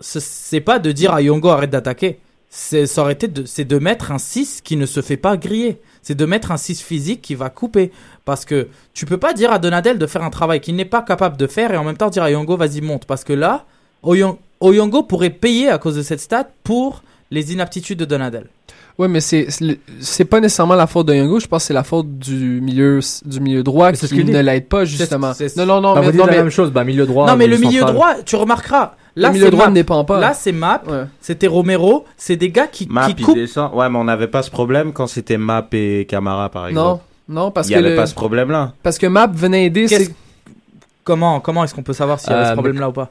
[0.00, 2.18] ce- c'est pas de dire à Yongo arrête d'attaquer.
[2.48, 5.80] C'est, de, c'est de mettre un 6 qui ne se fait pas griller.
[6.02, 7.90] C'est de mettre un 6 physique qui va couper.
[8.24, 11.02] Parce que tu peux pas dire à Donadel de faire un travail qu'il n'est pas
[11.02, 13.04] capable de faire et en même temps dire à Yongo vas-y monte.
[13.04, 13.64] Parce que là,
[14.02, 18.46] Oyon- Oyongo pourrait payer à cause de cette stat pour les inaptitudes de Donadel.
[18.96, 19.48] Ouais, mais c'est
[19.98, 23.00] c'est pas nécessairement la faute de Yongo, je pense que c'est la faute du milieu
[23.24, 25.32] du milieu droit qui ce qu'il ne l'aide pas justement.
[25.56, 27.26] Non non non, Bah, mais, vous dites non, la mais même chose, bah, milieu droit.
[27.26, 27.92] non mais le milieu central.
[27.94, 28.92] droit, tu remarqueras.
[29.16, 29.70] Là, le milieu c'est droit Map.
[29.70, 30.20] ne dépend pas.
[30.20, 30.82] Là, c'est Map.
[30.88, 31.04] Ouais.
[31.20, 32.04] C'était Romero.
[32.16, 33.34] C'est des gars qui, Map, qui il coupent.
[33.36, 33.72] descend.
[33.74, 36.88] Ouais, mais on n'avait pas ce problème quand c'était Map et Camara, par exemple.
[36.88, 38.72] non parce il n'y que avait le- pas ce problème-là.
[38.82, 39.86] parce que Map venait aider
[41.04, 43.10] Comment, comment est-ce qu'on peut savoir s'il y avait Euh, ce problème-là ou pas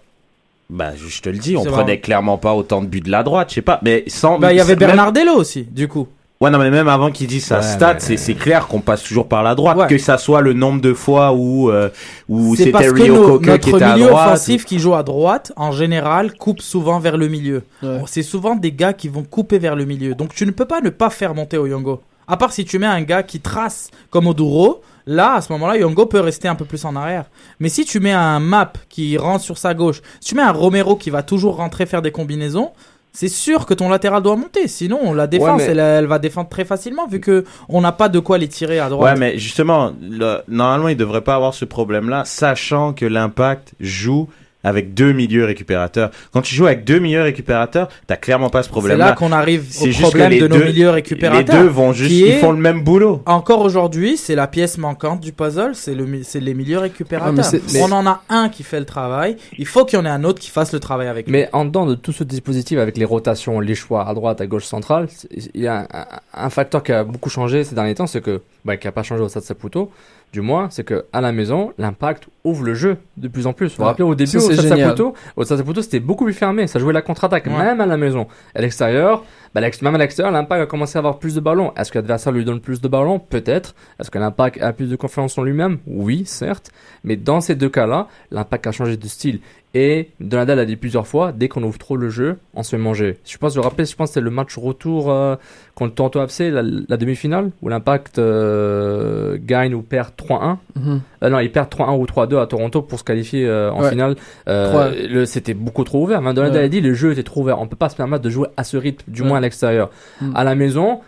[0.69, 1.99] Bah, je te le dis, on prenait vrai.
[1.99, 3.79] clairement pas autant de buts de la droite, je sais pas.
[3.83, 4.39] Mais sans.
[4.39, 6.07] Bah, il y avait même- Bernardello aussi, du coup.
[6.41, 8.81] Ouais, non, mais même avant qu'il dise sa Ouais, stat, mais- c'est c'est clair qu'on
[8.81, 9.77] passe toujours par la droite.
[9.77, 9.87] Ouais.
[9.87, 11.89] Que ça soit le nombre de fois où, euh,
[12.27, 14.27] où C'est c'était parce que Rio Cocker qui notre était à milieu droite.
[14.27, 17.61] offensif qui joue à droite, en général, coupe souvent vers le milieu.
[17.83, 18.01] Ouais.
[18.07, 20.15] C'est souvent des gars qui vont couper vers le milieu.
[20.15, 22.01] Donc tu ne peux pas ne pas faire monter Oyongo.
[22.27, 25.77] À part si tu mets un gars qui trace comme Oduro, là, à ce moment-là,
[25.77, 27.25] Yongo peut rester un peu plus en arrière.
[27.59, 30.51] Mais si tu mets un map qui rentre sur sa gauche, si tu mets un
[30.51, 32.71] Romero qui va toujours rentrer faire des combinaisons,
[33.15, 34.67] c'est sûr que ton latéral doit monter.
[34.67, 38.09] Sinon, la défense, mais- elle, elle va défendre très facilement vu que on n'a pas
[38.09, 39.13] de quoi les tirer à droite.
[39.13, 44.29] Ouais, mais justement, le- normalement, il devrait pas avoir ce problème-là, sachant que l'impact joue
[44.63, 46.11] avec deux milieux récupérateurs.
[46.31, 49.07] Quand tu joues avec deux milieux récupérateurs, t'as clairement pas ce c'est problème-là.
[49.07, 51.61] là qu'on arrive C'est au juste problème que les de nos deux- milieux Les récupérateurs.
[51.63, 53.21] deux vont juste, ils font le même boulot.
[53.25, 57.33] Encore aujourd'hui, c'est la pièce manquante du puzzle, c'est le, c'est les milieux récupérateurs.
[57.33, 60.01] Mais c'est- mais- On en a un qui fait le travail, il faut qu'il y
[60.01, 61.31] en ait un autre qui fasse le travail avec lui.
[61.33, 64.47] Mais en dedans de tout ce dispositif avec les rotations, les choix à droite, à
[64.47, 66.05] gauche, centrale, c'est- il y a un, un-
[66.45, 69.03] un facteur qui a beaucoup changé ces derniers temps, c'est que, bah, qui a pas
[69.03, 69.91] changé au Stade Saputo,
[70.31, 73.67] du moins, c'est que à la maison, l'impact ouvre le jeu de plus en plus.
[73.69, 73.87] Vous vous Ouais.
[73.87, 74.51] rappelez au début, Ça, au.
[74.51, 76.67] Saputo, au Saputo, c'était beaucoup plus fermé.
[76.67, 77.53] Ça jouait la contre-attaque, Ouais.
[77.57, 78.27] même à la maison.
[78.53, 79.23] À l'extérieur,
[79.55, 81.73] bah, même à l'extérieur, l'impact a commencé à avoir plus de ballons.
[81.77, 83.19] Est-ce que l'adversaire lui donne plus de ballons?
[83.19, 83.75] Peut-être.
[83.99, 85.77] Est-ce que l'impact a plus de confiance en lui-même?
[85.87, 86.71] Oui, certes.
[87.03, 89.39] Mais dans ces deux cas-là, l'impact a changé de style.
[89.75, 92.77] Et Donadel a dit plusieurs fois, dès qu'on ouvre trop le jeu, on se fait
[92.81, 93.17] manger.
[93.25, 95.35] Je pense, je me rappelle, je pense que c'était le match retour euh,
[95.73, 100.59] contre Toronto FC, la, la demi-finale, où l'impact euh, gagne ou perd 3-1.
[100.75, 101.01] Mhm.
[101.23, 103.89] Euh, non, ils perdent 3-1 ou 3-2 à Toronto pour se qualifier euh, en Ouais.
[103.89, 104.15] finale.
[104.47, 106.21] Euh, C'était beaucoup trop ouvert.
[106.21, 106.57] Ouais.
[106.57, 107.59] a dit, le jeu était trop ouvert.
[107.59, 109.27] On peut pas se permettre de jouer à ce rythme, du Ouais.
[109.27, 109.89] moins à l'extérieur.
[110.21, 110.31] Mm.
[110.35, 110.99] À la maison,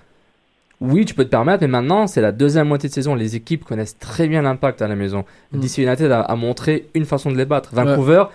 [0.81, 3.15] oui, tu peux te permettre, mais maintenant, c'est la deuxième moitié de saison.
[3.15, 5.23] Les équipes connaissent très bien l'impact à la maison.
[5.51, 5.59] Mm.
[5.59, 7.69] DC United a, a montré une façon de les battre.
[7.73, 8.25] Vancouver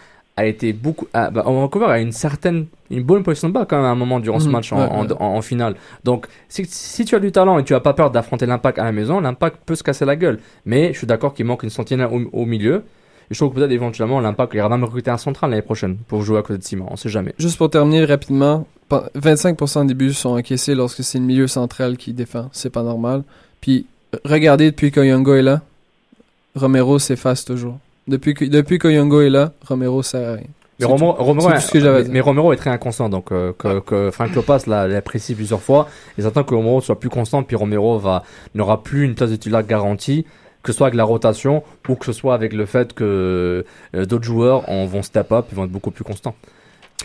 [0.40, 1.06] a été beaucoup.
[1.12, 3.94] a- bah, Vancouver a une certaine, une bonne position de balle quand même à un
[3.94, 5.12] moment durant ce Mhm, match en, ouais, en- ouais.
[5.18, 5.74] en- en finale.
[6.04, 8.84] Donc, si, si tu as du talent et tu as pas peur d'affronter l'impact à
[8.84, 10.38] la maison, l'impact peut se casser la gueule.
[10.66, 12.84] Mais je suis d'accord qu'il manque une sentinelle au, au milieu.
[13.30, 16.22] Et je trouve que peut-être éventuellement l'impact ira même recruter un central l'année prochaine pour
[16.22, 16.86] jouer à côté de Simon.
[16.90, 17.32] On sait jamais.
[17.38, 21.96] Juste pour terminer rapidement, pa- 25% des buts sont encaissés lorsque c'est le milieu central
[21.96, 22.48] qui défend.
[22.52, 23.22] C'est pas normal.
[23.60, 23.86] Puis,
[24.24, 25.60] regardez depuis qu'Oyongo est là,
[26.56, 27.78] Romero s'efface toujours.
[28.08, 30.46] Depuis que, depuis qu'Oyongo est là, Romero sert à rien.
[30.78, 31.22] Mais Romero, tout.
[31.24, 32.12] Romero C'est est- tout ce que j'avais à mais, dire.
[32.14, 35.60] mais Romero est très inconstant, donc euh, que, que Frank Lopas l'a l'a précisé plusieurs
[35.60, 35.88] fois.
[36.16, 38.22] Ils attendent que Romero soit plus constant, puis Romero va
[38.54, 40.24] n'aura plus une place de titulaire garantie,
[40.62, 44.04] que ce soit avec la rotation ou que ce soit avec le fait que euh,
[44.06, 46.34] d'autres joueurs en vont step up, ils vont être beaucoup plus constants.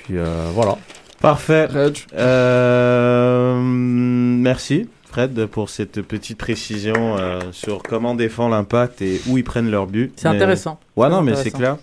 [0.05, 0.77] Puis euh, voilà.
[1.21, 1.67] Parfait.
[2.13, 9.45] Euh, merci Fred pour cette petite précision euh, sur comment défend l'impact et où ils
[9.45, 10.11] prennent leur but.
[10.17, 10.77] C'est Mais- intéressant.
[10.97, 11.77] Ouais, non, mais c'est clair.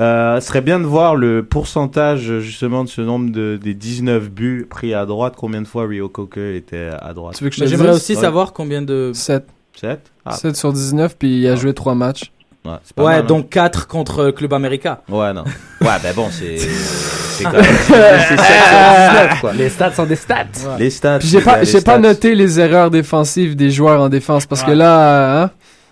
[0.00, 4.28] Euh, ce serait bien de voir le pourcentage justement de ce nombre de, des 19
[4.30, 5.34] buts pris à droite.
[5.36, 7.36] Combien de fois Rio Coker était à droite?
[7.38, 8.20] Te J'aimerais aussi Ouais.
[8.20, 9.12] savoir combien de.
[9.14, 9.46] 7.
[9.76, 12.32] 7 ah, 7 sur 19, puis il a joué 3 matchs.
[12.64, 13.26] Ouais, c'est pas Ouais, mal, hein.
[13.26, 15.02] donc 4 contre Club America.
[15.08, 15.44] Ouais, non.
[15.80, 16.58] Ouais, ben bon, c'est.
[16.58, 17.64] c'est quand même.
[17.64, 19.52] c'est 7 sur 19, quoi.
[19.52, 20.44] Les stats sont des stats.
[20.78, 21.18] Les stats.
[21.20, 24.72] Puis j'ai pas, j'ai pas noté les erreurs défensives des joueurs en défense parce que
[24.72, 25.50] là, hein,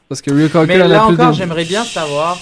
[0.08, 1.36] parce que Rio Cocker Mais là a plus encore, de...
[1.36, 2.38] j'aimerais bien savoir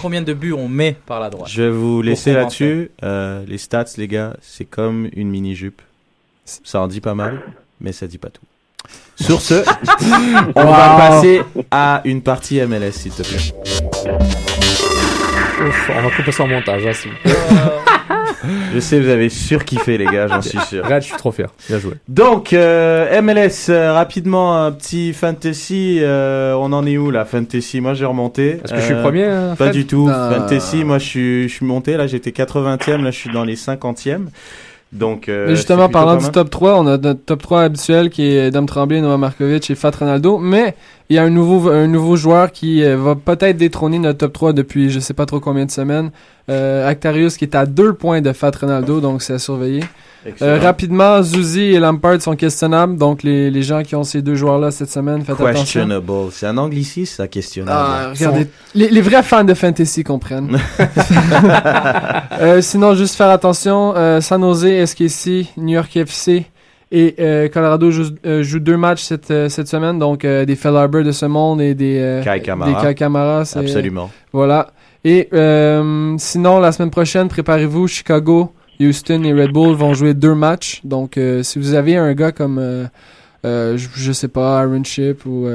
[0.00, 1.48] combien de buts on met par la droite.
[1.50, 2.90] Je vais vous laisser là-dessus.
[3.02, 5.82] Euh, les stats, les gars, c'est comme une mini-jupe.
[6.44, 7.40] Ça en dit pas mal,
[7.80, 8.42] mais ça dit pas tout.
[9.20, 9.54] Sur ce,
[10.56, 13.38] on va passer à une partie MLS, s'il te plaît.
[15.66, 16.86] Ouf, on va couper ça en montage.
[16.86, 17.08] Hein, si-
[18.74, 20.84] Je sais, vous avez surkiffé, les gars, j'en suis sûr.
[20.84, 21.48] Red, je suis trop fier.
[21.68, 21.94] Bien joué.
[22.08, 26.00] Donc, euh, MLS, euh, rapidement, un petit fantasy.
[26.02, 27.80] euh, on en est où, là, fantasy?
[27.80, 28.60] Moi, j'ai remonté.
[28.62, 30.08] Est-ce que je suis premier euh, Pas du tout.
[30.08, 31.96] Fantasy, moi, je suis, je suis monté.
[31.96, 33.00] Là, j'étais 80e.
[33.02, 34.26] Là, je suis dans les 50e.
[34.94, 38.28] Donc, euh, Mais justement, parlant du top 3, on a notre top 3 habituel qui
[38.28, 40.38] est Dom Tremblay, Noah Markovic et Fat Ronaldo.
[40.38, 40.76] Mais
[41.10, 44.32] il y a un nouveau, un nouveau joueur qui euh, va peut-être détrôner notre top
[44.32, 46.10] 3 depuis je sais pas trop combien de semaines.
[46.48, 49.82] Euh, Actarius qui est à 2 points de Fat Ronaldo, donc c'est à surveiller.
[50.42, 52.96] Euh, rapidement, Zuzi et Lampard sont questionnables.
[52.96, 55.60] Donc les, les gens qui ont ces deux joueurs-là cette semaine, faites attention.
[55.60, 56.12] Questionable.
[56.32, 57.78] C'est un anglicisme, ça, questionnable.
[57.78, 60.58] Ah, regardez, les, les vrais fans de fantasy comprennent.
[62.40, 66.46] Euh, sinon, juste faire attention, euh, San Jose, SKC, New York FC
[66.90, 67.14] et
[67.52, 68.04] Colorado joue,
[68.40, 72.20] joue deux matchs cette, cette semaine, donc des Phil Harbour de ce monde et des,
[72.24, 72.70] Kai Kamara.
[72.82, 74.10] des Kai Kamara, Absolument.
[74.32, 74.68] Voilà.
[75.04, 75.28] Et
[76.18, 80.80] sinon, la semaine prochaine, préparez-vous, Chicago, Houston et Red Bull vont jouer deux matchs.
[80.84, 82.86] Donc, euh, si vous avez un gars comme, euh,
[83.44, 85.46] euh, je, je sais pas, Aaron Ship ou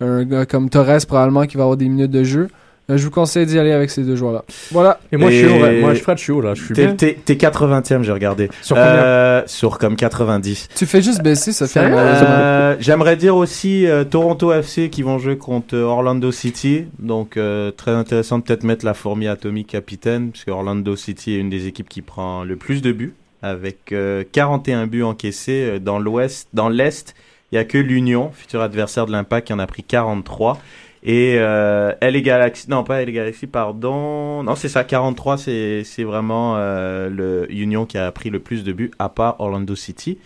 [0.00, 2.48] un gars comme Torres probablement qui va avoir des minutes de jeu,
[2.88, 4.44] je vous conseille d'y aller avec ces deux joueurs-là.
[4.70, 5.00] Voilà.
[5.10, 6.86] Et moi, je suis Red Moi, je Fred, je suis où là Je suis T'es,
[6.86, 6.94] bien.
[6.94, 8.48] t'es, t'es 80e, j'ai regardé.
[8.62, 10.68] Sur combien Euh, Sur comme 90.
[10.76, 12.28] Tu fais juste baisser, ça fait malheureusement.
[12.28, 16.84] Euh, j'aimerais dire aussi euh, Toronto FC qui vont jouer contre euh, Orlando City.
[17.00, 21.38] Donc euh, très intéressant de peut-être mettre la fourmi atomique capitaine, puisque Orlando City est
[21.38, 25.78] une des équipes qui prend le plus de buts, avec euh, 41 buts encaissés euh,
[25.80, 27.14] dans l'Ouest, dans l'Est.
[27.52, 30.58] Il y a que l'Union, futur adversaire de l'Impact, qui en a pris 43.
[31.08, 36.02] Et euh, LA Galaxy, non pas LA Galaxy, pardon, non c'est ça, 43, c'est c'est
[36.02, 40.18] vraiment euh, le Union qui a pris le plus de buts, à part Orlando City.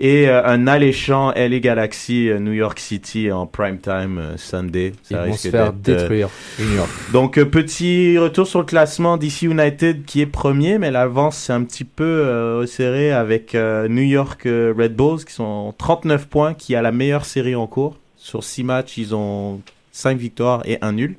[0.00, 4.92] Et euh, un alléchant LA Galaxy euh, New York City en prime time euh, Sunday.
[5.10, 6.28] Ils Ça vont risque se faire d'être, euh, détruire.
[6.60, 6.90] New York.
[7.12, 11.52] donc euh, petit retour sur le classement DC United qui est premier, mais l'avance c'est
[11.52, 16.28] un petit peu euh, resserré avec euh, New York euh, Red Bulls qui sont 39
[16.28, 17.96] points, qui a la meilleure série en cours.
[18.16, 19.60] Sur 6 matchs, ils ont
[19.98, 21.16] 5 victoires et un nul.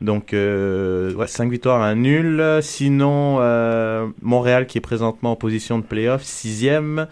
[0.00, 2.42] Donc euh, ouais, 5 victoires, un nul.
[2.60, 7.06] Sinon, euh, Montréal qui est présentement en position de playoff, sixième.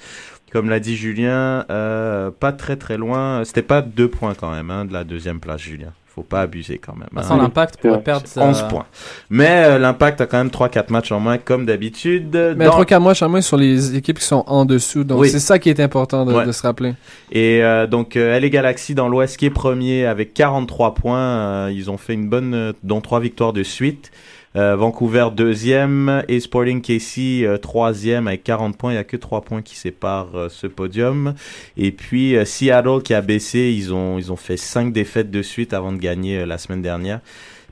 [0.52, 3.44] Comme l'a dit Julien, euh, pas très très loin.
[3.44, 5.92] C'était pas deux points quand même hein, de la deuxième place, Julien.
[6.20, 7.08] Faut pas abuser quand même.
[7.16, 7.22] Hein.
[7.22, 8.84] façon, l'impact C'est pourrait perdre sa- 11 points.
[9.30, 12.54] Mais euh, l'impact a quand même 3-4 matchs en moins comme d'habitude.
[12.58, 15.02] Mais Dans- 3 4 mois, moins sur les équipes qui sont en dessous.
[15.02, 15.30] Donc, Oui.
[15.30, 16.44] c'est ça qui est important de, Ouais.
[16.44, 16.92] de se rappeler.
[17.32, 21.18] Et euh, donc euh, LA Galaxy dans l'Ouest qui est premier avec 43 points.
[21.18, 24.10] Euh, ils ont fait une bonne, euh, dont trois victoires de suite.
[24.56, 28.92] Euh, Vancouver deuxième et Sporting KC euh, troisième avec 40 points.
[28.92, 31.34] Il y a que trois points qui séparent euh, ce podium.
[31.76, 33.72] Et puis euh, Seattle qui a baissé.
[33.76, 36.82] Ils ont ils ont fait cinq défaites de suite avant de gagner euh, la semaine
[36.82, 37.20] dernière.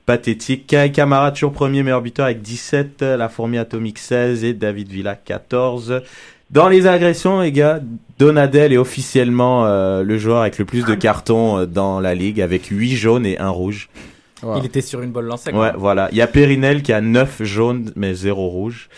[0.05, 0.67] Pathétique.
[0.67, 3.01] Kai Kamara toujours premier meilleur buteur avec 17.
[3.01, 6.01] euh, La fourmi atomique 16 et David Villa 14.
[6.49, 7.81] Dans les agressions, les gars,
[8.17, 9.67] Donadel est officiellement
[10.01, 13.49] le joueur avec le plus de cartons dans la ligue, avec 8 jaunes et 1
[13.49, 13.87] rouge.
[14.43, 14.57] Wow.
[14.57, 15.51] Il était sur une bonne lancée.
[15.51, 16.07] quand Ouais, voilà.
[16.11, 18.89] Il y a Perinel qui a 9 jaunes, mais 0 rouge.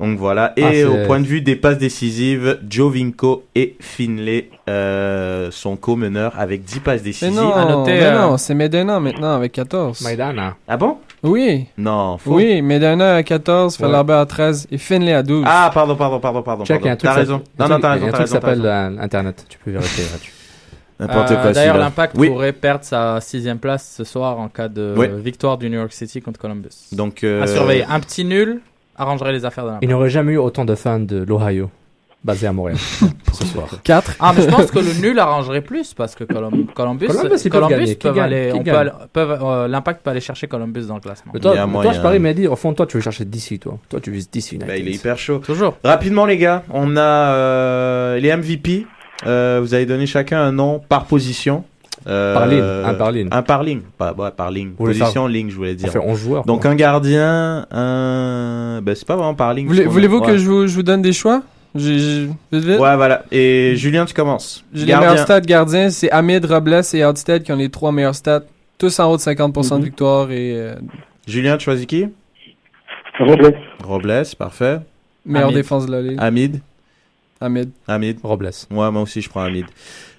[0.00, 0.52] Donc voilà.
[0.56, 6.32] Et Ah, au point de vue des passes décisives, Jovinko et Finlay euh, sont co-meneurs
[6.38, 7.34] avec 10 passes Mais décisives.
[7.36, 10.00] non, à noter, mais euh, non, c'est Medina maintenant avec 14.
[10.00, 10.56] Maidana.
[10.66, 10.96] Ah bon?
[11.22, 12.34] Oui, Non, faux.
[12.36, 13.86] oui, Medina à 14, Ouais.
[13.86, 15.44] Fellaber à 13 et Finlay à 12.
[15.46, 16.64] Ah, pardon, pardon, pardon, pardon.
[16.64, 16.96] Check, il y a pardon.
[16.96, 17.42] un truc T'as raison.
[17.60, 18.98] Non, non, t'as il y a raison, un truc qui raison, s'appelle raison.
[18.98, 19.46] euh, Internet.
[19.48, 20.32] Tu peux vérifier là-dessus.
[21.06, 22.28] N'importe Euh, quoi, D'ailleurs, l'impact Oui.
[22.28, 25.06] pourrait perdre sa sixième place ce soir en cas de Oui.
[25.22, 26.70] victoire du New York City contre Columbus.
[26.92, 27.84] Donc, euh, À surveiller.
[27.88, 28.60] Un petit nul
[28.96, 29.90] arrangerait les affaires de Il l'impact.
[29.90, 31.70] n'aurait jamais eu autant de fans de l'Ohio
[32.24, 32.78] basés à Montréal
[33.32, 33.66] ce soir.
[33.82, 34.14] 4.
[34.20, 37.50] Ah, mais je pense que le nul arrangerait plus parce que Colum- Columbus, Columbus, ils
[37.98, 38.50] peuvent gagner.
[38.50, 41.32] Aller, on peut aller- peuvent, euh, l'impact peut aller chercher Columbus dans le classement.
[41.34, 41.90] Mais toi, Il y a mais moyen.
[41.90, 43.76] toi, je parie, Mehdi, au fond, toi, tu veux chercher DC, toi.
[43.88, 44.68] Toi, tu vises DC United.
[44.68, 45.38] bah, il est hyper chaud.
[45.38, 45.76] Toujours.
[45.82, 48.86] Rapidement, les gars, on a euh, les MVP.
[49.26, 51.64] Euh, vous avez donné chacun un nom par position.
[52.08, 53.28] Euh, Par ligne, un par ligne.
[53.30, 53.80] Un par ligne.
[53.96, 54.72] Pas, par ligne.
[54.76, 55.90] Vous Position, ligne, je voulais On dire.
[55.92, 56.44] fait 11 joueurs.
[56.44, 56.70] Donc, quoi.
[56.70, 58.80] un gardien, un.
[58.82, 59.66] Ben, c'est pas vraiment par ligne.
[59.68, 60.26] Voulez- Voulez-vous ouais.
[60.26, 61.42] que je vous, je vous donne des choix?
[61.76, 62.80] Vite, vite.
[62.80, 63.22] Ouais, voilà.
[63.30, 64.64] Et Julien, tu commences.
[64.74, 68.42] Les meilleurs stats gardiens, c'est Hamid, Robles et Hardstead qui ont les trois meilleurs stats.
[68.78, 69.84] Tous en haut de 50% de Mhm.
[69.84, 70.74] victoire et euh,
[71.28, 72.06] Julien, tu choisis qui?
[73.20, 73.54] Robles.
[73.84, 74.80] Robles, parfait.
[75.24, 75.56] meilleure Hamid.
[75.56, 76.18] défense de la ligue.
[76.18, 76.60] Hamid.
[77.42, 77.70] Hamid.
[77.88, 78.18] Hamid.
[78.22, 78.50] Robles.
[78.70, 79.66] Ouais, moi aussi, je prends Hamid.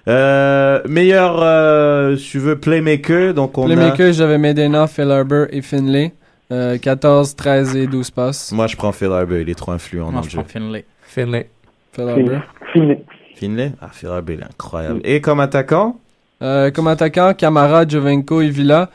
[0.06, 3.32] Euh, meilleur, euh, si tu veux, playmaker.
[3.34, 6.12] Donc, on Playmaker, j'avais Medina, Fellerber et Finlay.
[6.52, 8.52] Euh, 14, 13 et 12 passes.
[8.52, 8.54] a.
[8.54, 9.38] Moi, je prends Phil Harbour.
[9.38, 10.38] Il est trop influent Moi, dans le je jeu.
[10.42, 10.84] prends Finlay.
[11.02, 11.48] Finlay.
[11.92, 12.40] Fellerber.
[12.72, 12.96] Fini.
[13.34, 13.72] Finlay?
[13.80, 15.00] Ah, Phil Harbour, il est incroyable.
[15.04, 15.98] Et comme attaquant
[16.42, 18.90] Euh, comme attaquant, Camara, Jovenko et Villa.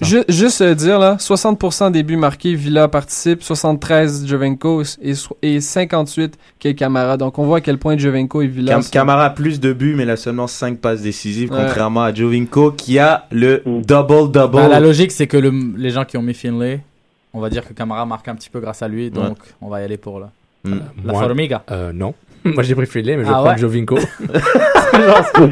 [0.00, 5.36] Ju- juste euh, dire là, 60% des buts marqués, Villa participe, 73 Jovenko et, so-
[5.42, 7.16] et 58 Kei Camara.
[7.16, 9.72] Donc on voit à quel point Jovenko et Villa Cam- sont- Camara a plus de
[9.72, 11.58] buts, mais il a seulement 5 passes décisives, Ouais.
[11.66, 14.54] contrairement à Jovinko qui a le double-double.
[14.54, 16.80] Bah, la logique, c'est que le- les gens qui ont mis Finlay,
[17.34, 19.80] on va dire que Camara marque un petit peu grâce à lui, donc on va
[19.80, 20.30] y aller pour la,
[20.64, 20.74] Mm.
[21.04, 21.62] la Moi, Formiga.
[21.70, 22.14] euh, non.
[22.54, 23.98] Moi, j'ai pris Finlay, mais je Ah prends ouais Jovinko.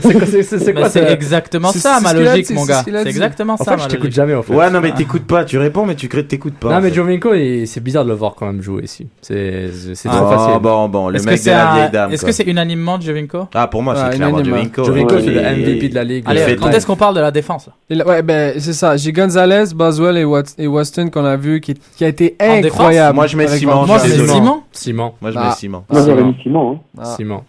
[0.01, 2.83] C'est quoi, exactement ça, ma logique, mon gars.
[2.85, 4.55] C'est exactement En ça, je t'écoute jamais, en fait.
[4.55, 5.45] Ouais, non, mais t'écoutes pas.
[5.45, 6.71] Tu réponds, mais tu crées- t'écoutes pas.
[6.75, 6.93] Non, mais.
[6.93, 9.09] Jovinko, il- c'est bizarre de le voir quand même jouer ici.
[9.21, 10.61] C'est c'est Ah, trop facile.
[10.61, 12.13] bon, bon, le Est-ce que mec de c'est la vieille dame.
[12.13, 13.49] est-ce que c'est unanimement Jovinko?
[13.55, 14.57] Ah, pour moi, c'est clairement unanimement.
[14.59, 14.85] Jovinko.
[14.85, 16.25] Jovinko, c'est le MVP de la ligue.
[16.27, 17.69] Allez, quand est-ce qu'on parle de la défense?
[17.91, 18.97] Ouais, ben, c'est ça.
[18.97, 23.15] J'ai Gonzalez, Boswell et, Weston qu'on a vu qui, qui a été incroyable.
[23.15, 23.87] Moi, je mets Simon.
[23.87, 24.29] Moi, je désolé.
[24.29, 24.63] Simon.
[24.73, 25.13] Simon?
[25.21, 25.85] Moi, je mets Simon.
[25.91, 26.79] Moi, j'aurais mis Simon.
[26.99, 27.43] Ah, Simon.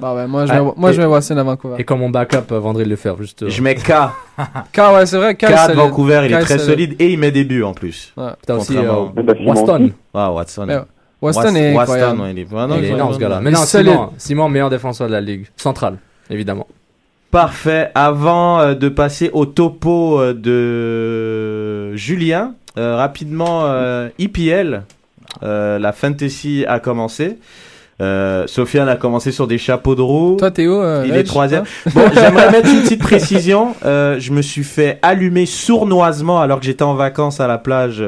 [0.00, 1.76] Bah ouais, moi, je Ah, mets, moi, je mets Weston à Vancouver.
[1.78, 3.42] Et comme mon backup, euh, Vendry le faire, juste.
[3.42, 3.92] euh, Je mets K.
[4.72, 5.72] Car, ouais, c'est vrai, K Kyle de.
[5.74, 6.96] Vancouver, il est très solide.
[6.98, 8.12] et il met des buts en plus.
[8.16, 8.30] Ouais.
[8.46, 8.82] T'as aussi euh,
[9.14, 9.90] Bah, Simon Waston.
[10.14, 10.68] Ah, Watson.
[10.68, 10.82] Est
[11.22, 12.20] Waston, incroyable.
[12.30, 12.46] il est
[12.78, 13.40] Il est énorme ce gars-là.
[13.40, 13.60] Mais non.
[13.60, 15.46] Simon, Simon, meilleur défenseur de la ligue.
[15.56, 15.98] Central,
[16.30, 16.66] évidemment.
[17.30, 17.90] Parfait.
[17.94, 24.82] Avant euh, de passer au topo de Julien, euh, rapidement, euh, IPL,
[25.42, 27.38] euh, la fantasy a commencé.
[28.02, 30.36] Euh, Sofiane a commencé sur des chapeaux de roue.
[30.38, 31.64] Toi, Théo, euh, Il est troisième.
[31.94, 33.74] Bon, j'aimerais mettre une petite précision.
[33.84, 38.04] Euh, je me suis fait allumer sournoisement alors que j'étais en vacances à la plage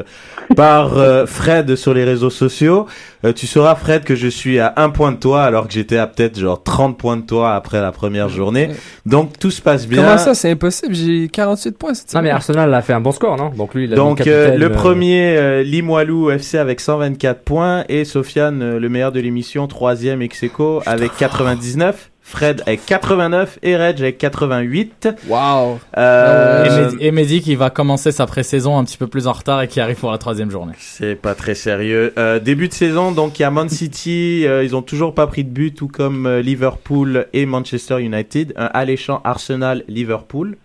[0.57, 2.87] par euh, Fred sur les réseaux sociaux.
[3.25, 5.99] Euh, tu sauras, Fred, que je suis à un point de toi alors que j'étais
[5.99, 8.71] à peut-être genre 30 points de toi après la première journée.
[9.07, 10.03] Donc tout se passe bien.
[10.03, 10.95] Comment ça, c'est impossible?
[10.95, 12.37] J'ai 48 points cette Non, mais semaine.
[12.37, 13.51] Arsenal a fait un bon score, non?
[13.51, 17.85] Donc lui, il a Donc euh, le euh, premier euh, Limoilou FC avec 124 points
[17.89, 20.45] et Sofiane euh, le meilleur de l'émission troisième ex
[20.87, 22.11] avec 99.
[22.31, 25.09] Fred avec 89 et Reg avec 88.
[25.29, 25.79] Wow.
[25.97, 29.69] Euh, Et Mehdi- qui va commencer sa pré-saison un petit peu plus en retard et
[29.69, 30.75] qui arrive pour la troisième journée.
[30.79, 32.13] C'est pas très sérieux.
[32.19, 35.27] Euh, début de saison, donc il y a Man City, euh, ils ont toujours pas
[35.27, 38.53] pris de but, tout comme euh, Liverpool et Manchester United.
[38.57, 40.59] Un alléchant Arsenal-Liverpool.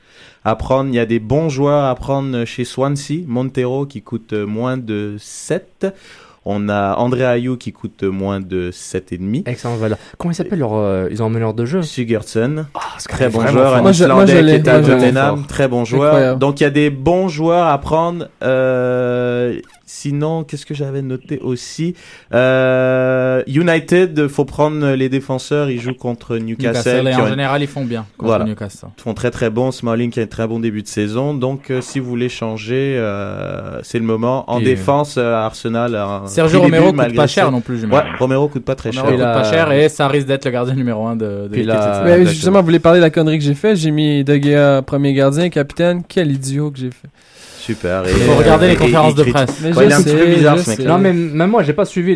[0.46, 4.34] À prendre, il y a des bons joueurs à prendre chez Swansea, Montero qui coûte
[4.34, 5.88] euh, moins de 7.
[6.46, 9.44] On a André Ayou qui coûte moins de 7,5.
[9.46, 9.98] Excellent valeur.
[10.18, 12.66] Comment ils s'appellent leur, euh, Ils ont un meneur de jeu Sigurdsson,
[12.98, 13.76] c'est très bon joueur, fort.
[13.78, 14.82] un Moi, je- moi, je Islandais qui est à.
[14.82, 16.04] Tottenham, très bon joueur.
[16.14, 16.40] Incroyable.
[16.40, 18.28] Donc il y a des bons joueurs à prendre.
[18.44, 19.60] Euh,
[19.94, 21.94] sinon, qu'est-ce que j'avais noté aussi?
[22.34, 25.70] Euh, United, faut prendre les défenseurs.
[25.70, 27.04] Ils jouent contre Newcastle.
[27.04, 28.46] Newcastle, et en une- général, ils font bien contre Voilà.
[28.46, 28.88] Newcastle.
[28.98, 29.72] Ils font très très bon.
[29.72, 31.34] Smalling qui a un très bon début de saison.
[31.34, 34.50] Donc euh, si vous voulez changer, euh, c'est le moment.
[34.50, 35.96] En Et- défense, euh, Arsenal.
[35.96, 37.52] a Sergio Romero début, coûte pas cher ça.
[37.52, 38.02] non plus, Ouais.
[38.20, 39.16] Romero coûte pas très Romero cher.
[39.16, 41.82] coûte la- pas cher et ça risque d'être le gardien numéro 1 de, de la-
[41.82, 42.04] cette saison.
[42.06, 43.76] Mais justement, vous voulez parler de la connerie que j'ai fait.
[43.76, 46.02] J'ai mis De Gea premier gardien, capitaine.
[46.08, 47.10] Quel idiot que j'ai fait.
[47.64, 48.04] Super.
[48.06, 49.60] Et, faut euh, regarder les et- conférences et de presse.
[49.62, 50.80] Mais Ouais, je il est un petit peu bizarre ce mec.
[50.82, 50.86] sais.
[50.86, 52.16] Non, mais même moi, j'ai pas suivi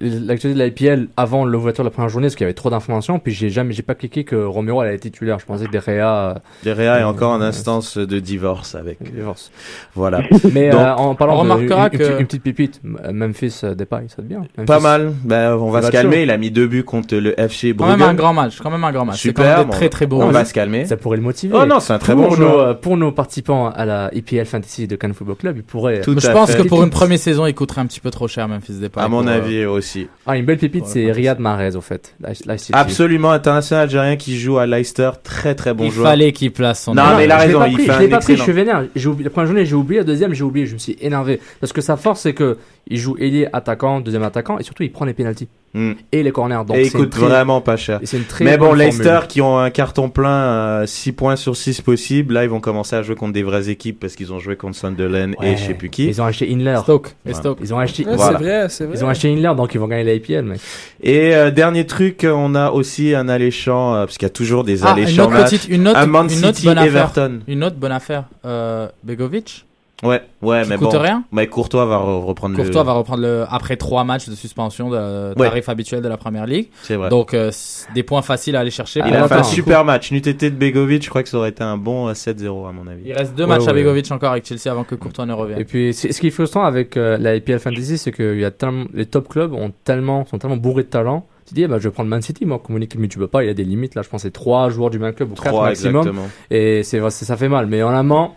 [0.00, 2.70] l'actualité de la IPL avant l'ouverture de la première journée parce qu'il y avait trop
[2.70, 3.18] d'informations.
[3.18, 5.38] Puis j'ai jamais, j'ai pas cliqué que Romero allait être titulaire.
[5.38, 8.98] Je pensais que Derrea Derrea est encore en Euh, instance de divorce avec.
[9.02, 9.50] euh, divorce.
[9.94, 10.20] Voilà.
[10.52, 12.80] Mais Donc, euh, en parlant on de remarquera une, une que- petite- une petite pépite,
[12.84, 14.42] Memphis euh, Depay, ça te bien.
[14.66, 14.82] Pas Memphis.
[14.82, 15.12] mal.
[15.24, 16.16] Ben, on va se calmer.
[16.16, 16.22] chaud.
[16.22, 18.16] Il a mis deux buts contre le FC Quand même un Brugge.
[18.16, 19.16] grand match, quand même un grand match.
[19.16, 19.68] Quand Super.
[19.70, 20.22] très très beau.
[20.22, 20.48] On va match.
[20.48, 20.84] se calmer.
[20.86, 21.54] Ça pourrait le motiver.
[21.60, 24.77] Oh non, c'est un très pour bon euh, pour nos participants à la IPL Fantasy
[24.86, 26.00] de Cannes Football Club, il pourrait.
[26.00, 26.62] Tout je pense fait.
[26.62, 29.00] que pour une première saison, il coûterait un petit peu trop cher, Memphis Depay.
[29.00, 30.06] À mon pour, euh, avis aussi.
[30.26, 32.14] Ah, une belle pépite, c'est Riyad Mahrez, au fait.
[32.34, 32.72] City.
[32.72, 35.10] Absolument international algérien qui joue à Leicester.
[35.22, 36.08] Très très bon il joueur.
[36.08, 36.94] fallait qu'il place son.
[36.94, 38.36] Non, mais il a je l'ai raison, pas il pris, fait je l'ai pas pris,
[38.36, 38.84] je suis vénère.
[39.06, 41.40] Oublié, la première journée, j'ai oublié, la deuxième, j'ai oublié, je me suis énervé.
[41.60, 42.58] Parce que sa force, c'est que
[42.88, 45.48] il joue ailier, attaquant, deuxième attaquant, et surtout, il prend les pénalties.
[45.74, 45.92] Hmm.
[46.12, 46.62] Et les corners.
[46.66, 47.98] Donc, Et il une coûte très- vraiment pas cher.
[48.02, 49.26] et c'est une très Mais bon, Leicester formule.
[49.28, 53.02] qui ont un carton plein, 6 points sur 6 possibles, là ils vont commencer à
[53.02, 55.52] jouer contre des vraies équipes parce qu'ils ont joué contre Sunderland Ouais.
[55.52, 56.06] et je sais plus qui.
[56.06, 56.78] Ils ont acheté Inler.
[56.82, 57.14] Stoke.
[57.26, 57.34] Ouais.
[57.34, 57.58] Stoke.
[57.60, 58.38] Ils ont acheté, Ouais, Voilà.
[58.38, 58.96] C'est vrai, c'est vrai.
[58.96, 60.58] ils ont acheté Inler, donc ils vont gagner la IPL, mec.
[61.02, 64.64] Et euh, dernier truc, on a aussi un alléchant, euh, parce qu'il y a toujours
[64.64, 65.50] des Ah, une alléchants autre matchs.
[65.50, 66.96] petite, une autre, Un Man une autre City bonne affaire.
[66.96, 67.40] Everton.
[67.46, 68.24] Une autre bonne affaire.
[68.46, 69.66] Euh, Begovic.
[70.04, 70.98] Ouais, ouais, Qui mais coûte bon.
[71.00, 71.24] rien.
[71.32, 72.86] Mais Courtois va re- reprendre Courtois le.
[72.86, 76.68] va reprendre le après trois matchs de suspension de tarif habituel de la première ligue.
[76.82, 77.08] C'est vrai.
[77.08, 79.00] Donc euh, c'est des points faciles à aller chercher.
[79.04, 80.12] il a fait un super match.
[80.12, 82.72] N'eût été de Begovic, je crois que ça aurait été un bon euh, 7-0 à
[82.72, 83.02] mon avis.
[83.06, 83.82] Il reste deux Ouais, matchs à ouais.
[83.82, 85.58] Begovic encore avec Chelsea avant que Courtois ne revienne.
[85.58, 88.40] Et puis, c'est- ce qui est frustrant avec euh, la IPL Fantasy, c'est que il
[88.40, 91.26] y a tellement, les top clubs ont tellement, sont tellement bourrés de talent.
[91.48, 93.18] Tu dis, eh ben, je vais prendre Man City, moi, comme une équipe, mais tu
[93.18, 94.02] peux pas, il y a des limites, là.
[94.02, 96.02] Je pense c'est trois joueurs du même club ou quatre 3 maximum.
[96.02, 96.28] exactement.
[96.52, 97.66] Et c'est vrai, c'est- ça fait mal.
[97.66, 98.30] Mais en amont,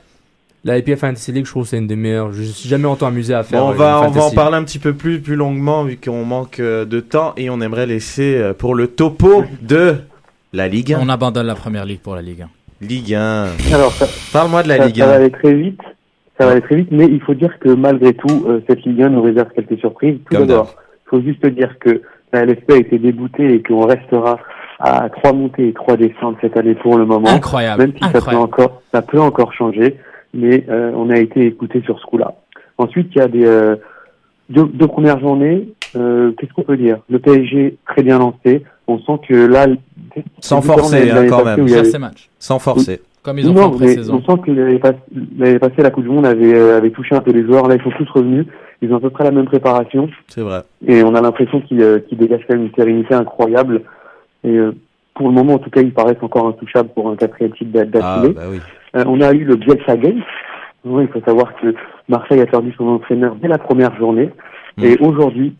[0.63, 2.31] la IPL Fantasy League, je trouve que c'est une des meilleures.
[2.33, 3.61] Je suis jamais autant amusé à faire.
[3.61, 6.23] Bon, on va, on va en parler un petit peu plus, plus longuement vu qu'on
[6.23, 9.95] manque euh, de temps et on aimerait laisser euh, pour le topo de
[10.53, 10.99] la Ligue 1.
[11.01, 12.49] On abandonne la première ligue pour la Ligue 1.
[12.85, 13.47] Ligue 1.
[13.73, 13.93] Alors,
[14.33, 15.15] Parle-moi de la ça, Ligue ça va 1.
[15.15, 15.81] aller très vite.
[16.37, 19.01] Ça va aller très vite, mais il faut dire que malgré tout, euh, cette Ligue
[19.01, 20.17] 1 nous réserve quelques surprises.
[20.29, 20.75] Tout d'abord,
[21.07, 22.01] il faut juste dire que
[22.33, 24.39] la LFP a été déboutée et qu'on restera
[24.79, 27.27] à trois montées et trois descentes cette année pour le moment.
[27.29, 27.81] Incroyable.
[27.83, 29.97] Même si ça peut encore, ça peut encore changer,
[30.33, 32.33] mais euh, on a été écouté sur ce coup-là.
[32.77, 33.75] Ensuite, il y a des euh,
[34.49, 35.69] deux, deux premières journées.
[35.95, 36.99] Euh, Qu'est-ce qu'on peut dire?
[37.09, 38.63] Le PSG très bien lancé.
[38.87, 39.67] On sent que là,
[40.39, 41.59] Sans forcer, hein, quand même.
[41.61, 42.29] avait- ces matchs.
[42.39, 43.01] Sans forcer.
[43.23, 44.21] Comme ils ont fait non, en mais pré-saison.
[44.27, 44.95] on sent que l'année pass-
[45.37, 47.67] l'année passée, la Coupe du Monde avait, euh, avait touché un peu les joueurs.
[47.67, 48.47] Là, ils sont tous revenus.
[48.81, 50.09] Ils ont à peu près la même préparation.
[50.27, 50.61] C'est vrai.
[50.87, 53.83] Et on a l'impression qu'ils euh, qu'ils dégagent quand même une sérénité incroyable.
[54.43, 54.71] Et euh,
[55.13, 57.85] pour le moment, en tout cas, ils paraissent encore intouchables pour un quatrième titre Ah,
[57.85, 58.33] d'affilée.
[58.33, 58.57] bah oui.
[58.95, 60.21] Euh, on a eu le Bielsa Game.
[60.83, 61.73] Oui, il faut savoir que
[62.09, 64.29] Marseille a perdu son entraîneur dès la première journée.
[64.77, 64.83] Mm.
[64.83, 65.55] Et aujourd'hui,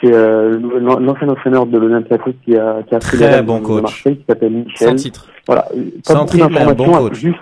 [0.00, 3.64] c'est euh, l'an- l'ancien entraîneur de l'Olympiakos qui a, qui a pris rênes bon de
[3.64, 3.82] coach.
[3.82, 4.94] Marseille, qui s'appelle Sans Michel.
[4.96, 5.28] titre.
[5.46, 5.68] Voilà, pas
[6.04, 7.18] Sans beaucoup triple, mais un d'informations, bon coach.
[7.18, 7.38] juste.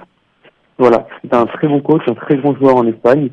[0.78, 3.28] Voilà, c'est un très bon coach, un très bon joueur en Espagne,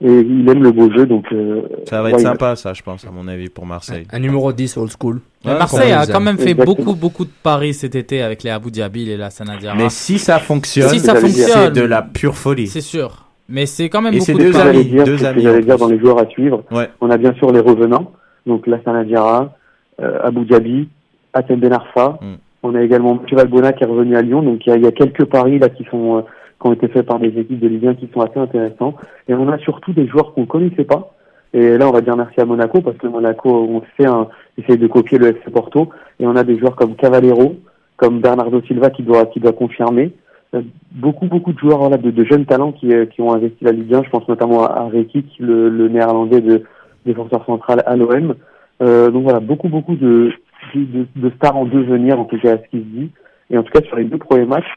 [0.00, 1.24] et il aime le beau jeu, donc.
[1.32, 4.04] euh, Ça va être ouais, sympa, ça, je pense, à mon avis, pour Marseille.
[4.12, 5.20] Un numéro 10 old school.
[5.44, 6.76] Ouais, Marseille a quand même fait Exactement.
[6.76, 9.76] beaucoup, beaucoup de paris cet été avec les Abu Dhabi et la Sanadiara.
[9.76, 11.20] Mais si ça fonctionne, Si ça dire.
[11.22, 12.66] c'est fonctionne, de la pure folie.
[12.66, 13.24] c'est sûr.
[13.48, 14.64] Mais c'est quand même Et beaucoup de deux paris.
[14.64, 16.64] j'allais dire, deux amis, j'allais dire dans les joueurs à suivre.
[16.70, 16.88] Ouais.
[17.00, 18.10] On a bien sûr les revenants,
[18.46, 19.54] donc la Sanadiara,
[20.02, 20.88] euh, Abu Dhabi,
[21.34, 22.18] Atem Ben Arfa.
[22.22, 22.34] Mm.
[22.62, 24.82] On a également Mathieu Valbona qui est revenu à Lyon, donc il y a, il
[24.82, 26.20] y a quelques paris là qui sont euh,
[26.60, 28.94] qui ont été faits par des équipes de Ligue 1 qui sont assez intéressants.
[29.28, 31.14] Et on a surtout des joueurs qu'on connaissait pas.
[31.52, 34.28] Et là, on va dire merci à Monaco parce que Monaco, on le sait, hein,
[34.58, 35.88] essaye de copier le FC Porto.
[36.18, 37.56] Et on a des joueurs comme Cavallero,
[37.96, 40.12] comme Bernardo Silva qui doit qui doit confirmer.
[40.54, 43.72] Euh, beaucoup beaucoup de joueurs voilà, de, jeunes talents qui, euh, qui ont investi la
[43.72, 44.02] Ligue 1.
[44.04, 46.64] Je pense notamment à, à Rekic, le, le néerlandais de
[47.06, 48.34] défenseur central à l'OM.
[48.82, 50.32] Euh, donc voilà, beaucoup beaucoup de,
[50.74, 53.10] de, de stars en devenir, en tout cas à ce qui se dit.
[53.50, 54.72] Et en tout cas sur les deux premiers matchs,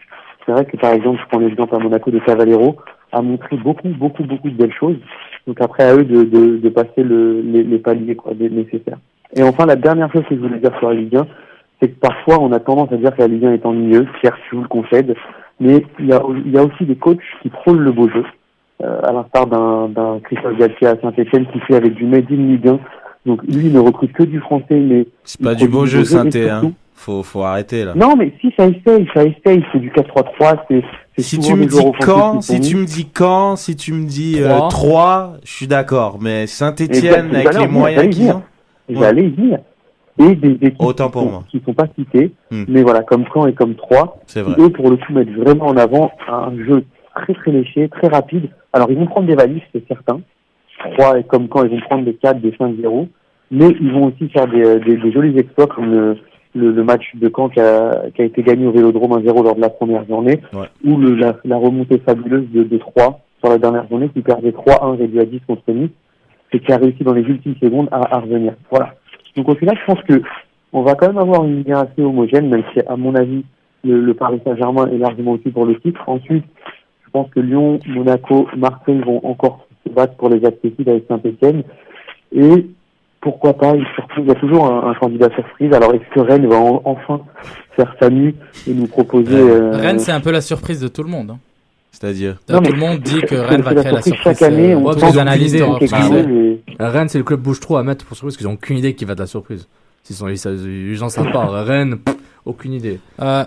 [0.47, 2.77] c'est vrai que par exemple, je prends l'exemple à Monaco de Cavallero,
[3.11, 4.95] a montré beaucoup beaucoup beaucoup de belles choses.
[5.45, 8.97] Donc après à eux de, de, de passer le, les, les paliers quoi, nécessaires.
[9.35, 11.27] Et enfin la dernière chose que je voulais dire sur la Ligue 1,
[11.81, 14.55] c'est que parfois on a tendance à dire que la Ligue 1 est ennuyeuse, je
[14.55, 15.15] vous le concède,
[15.59, 18.23] mais il y a, il y a aussi des coachs qui prônent le beau jeu,
[18.83, 22.67] euh, à l'instar d'un Christophe Galtier à Saint-Etienne qui fait avec du Made in Ligue
[22.69, 22.79] 1
[23.25, 26.71] Donc lui, il ne recrute que du français, mais C'est pas du beau jeu, hein.
[26.99, 27.93] Faut, faut arrêter, là.
[27.95, 29.63] Non, mais si ça essaye, ça essaye.
[29.71, 30.57] C'est du 4-3-3.
[30.67, 30.81] C'est
[31.15, 33.75] c'est Si souvent tu me des dis quand, qui si tu me dis quand, si
[33.75, 34.69] tu me dis euh, Trois.
[34.69, 36.17] 3, je suis d'accord.
[36.19, 38.41] Mais Exact, Saint-Etienne, avec j'allais les moyens j'allais qu'ils ont.
[38.89, 39.59] J'allais y venir.
[40.19, 41.43] Et des équipes Autant qui, pour sont, moi.
[41.51, 42.63] qui sont pas citées, Hmm.
[42.67, 44.55] mais voilà, comme Caen et comme Troyes, C'est qui vrai.
[44.63, 46.83] eux, pour le coup, mettent vraiment en avant un jeu
[47.15, 48.49] très très léché, très rapide.
[48.73, 50.19] Alors, ils vont prendre des valises, c'est certain.
[50.95, 53.07] Troyes et comme Caen, ils vont prendre des 4, des 5-0.
[53.51, 56.17] Mais ils vont aussi faire des, euh, des, des jolis exploits comme le,
[56.55, 59.55] le, le match de Caen qui a, qui a été gagné au Vélodrome 1-0 lors
[59.55, 60.67] de la première journée, Ouais.
[60.85, 64.51] ou le, la, la remontée fabuleuse de, de 3 sur la dernière journée qui perdait
[64.51, 65.89] 3-1 réduit à 10 contre Nice
[66.53, 68.53] et qui a réussi dans les ultimes secondes à, à revenir.
[68.71, 68.95] Voilà.
[69.35, 70.21] Donc au final, je pense que
[70.73, 73.43] on va quand même avoir une ligne assez homogène, même si à mon avis
[73.83, 76.01] le, le Paris Saint-Germain est largement au-dessus pour le titre.
[76.07, 76.43] Ensuite,
[77.05, 81.63] je pense que Lyon, Monaco, Marseille vont encore se battre pour les accessibles avec Saint-Etienne.
[82.33, 82.67] Et
[83.21, 85.73] pourquoi pas une surprise Il y a toujours un, un candidat surprise.
[85.73, 87.21] Alors est-ce que Rennes va en- enfin
[87.75, 88.35] faire sa mue
[88.67, 91.31] et nous proposer euh, Rennes, c'est un peu la surprise de tout le monde.
[91.31, 91.39] hein.
[91.91, 92.37] C'est-à-dire.
[92.47, 94.73] Tout le monde dit que Rennes c'est va créer la surprise chaque année.
[94.73, 95.63] euh, on tous les analystes
[96.79, 98.93] Rennes, c'est le club bouge trop à mettre pour surprise parce qu'ils ont aucune idée
[98.93, 99.67] qui va de la surprise.
[100.03, 101.45] S'ils sont, ils, ils, ils en savent pas.
[101.63, 102.15] Rennes, pff,
[102.45, 102.99] aucune idée.
[103.21, 103.43] Euh,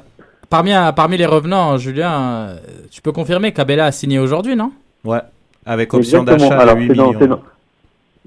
[0.49, 2.57] parmi, parmi les revenants, Julien,
[2.91, 4.73] tu peux confirmer qu'Abella a signé aujourd'hui, non?
[5.05, 5.21] Ouais.
[5.65, 6.49] Avec option Exactement.
[6.51, 7.41] d'achat à Alors, 8 c'est dans- millions.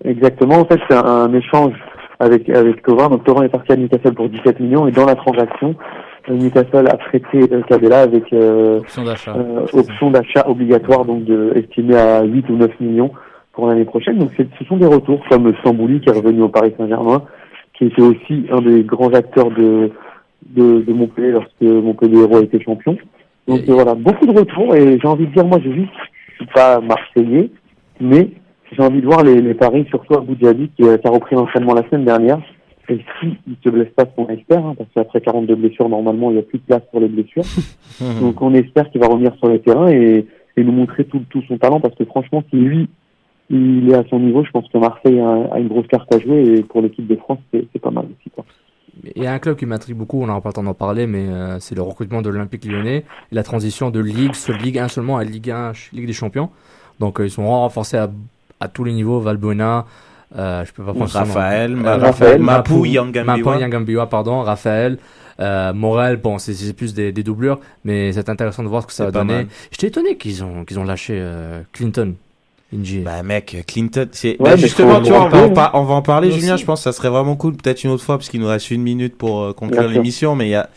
[0.04, 0.56] Exactement.
[0.60, 1.74] En fait, c'est un, un échange
[2.20, 3.10] avec avec Tovin.
[3.10, 5.76] Donc Tovin est parti à Newcastle pour 17 millions et dans la transaction,
[6.30, 9.04] euh, Newcastle a traité euh, Cabella avec euh, Option
[10.12, 10.44] d'achat.
[10.48, 13.12] euh, obligatoire, donc de, estimée à 8 ou 9 millions
[13.54, 14.18] pour l'année prochaine.
[14.18, 17.24] Donc ce sont des retours comme Stambouli qui est revenu au Paris Saint-Germain,
[17.74, 19.92] qui était aussi un des grands acteurs de
[20.50, 22.98] de, de Montpellier lorsque Montpellier Héros a été champion.
[23.48, 25.88] Donc Et- voilà, beaucoup de retours et j'ai envie de dire, moi je vis,
[26.32, 27.50] je suis pas marseillais,
[28.02, 28.30] mais
[28.76, 31.74] j'ai envie de voir les, les paris, surtout à qui, euh, qui a repris l'entraînement
[31.74, 32.40] la semaine dernière.
[32.90, 36.34] Et si il se blesse pas, on espère, hein, parce qu'après 42 blessures, normalement, il
[36.34, 37.44] n'y a plus de place pour les blessures.
[38.22, 40.26] Donc on espère qu'il va revenir sur le terrain et,
[40.58, 42.90] et nous montrer tout, tout son talent, parce que franchement, si lui,
[43.50, 46.20] il est à son niveau, je pense que Marseille a, a une grosse carte à
[46.20, 48.30] jouer et pour l'équipe de France, c'est pas mal aussi.
[48.30, 48.44] Quoi.
[49.16, 51.08] Il y a un club qui m'intrigue beaucoup, on n'aura pas le temps d'en parler,
[51.08, 54.78] mais euh, c'est le recrutement de l'Olympique lyonnais et la transition de Ligue, seule Ligue
[54.80, 56.50] 1 seulement à Ligue 1, ch- Ligue des Champions.
[57.00, 58.10] Donc euh, ils sont renforcés à,
[58.64, 59.86] à tous les niveaux, Valbuena,
[60.38, 61.12] euh, je peux pas prendre.
[61.12, 63.58] Raphaël, Euh, Ma- Raphaël, Mapou, Mapou, Yangambiwa.
[63.58, 64.98] Yangambiwa, pardon, Raphaël,
[65.40, 68.94] euh, Morel, bon, c'est plus des, des doublures, mais c'est intéressant de voir ce que
[68.94, 69.48] ça va donner.
[69.72, 72.14] J'étais étonné qu'ils ont, qu'ils ont lâché euh, Clinton,
[72.76, 73.00] Inji.
[73.02, 75.84] Bah mec, Clinton, c'est Ouais, bah, justement, tu vois, on va, en rappeler, par- on
[75.84, 76.54] va en parler, Julien.
[76.56, 76.62] aussi.
[76.62, 78.72] Je pense que ça serait vraiment cool, peut-être une autre fois, parce qu'il nous reste
[78.72, 80.36] une minute pour euh, conclure l'émission.
[80.36, 80.70] Mais il y a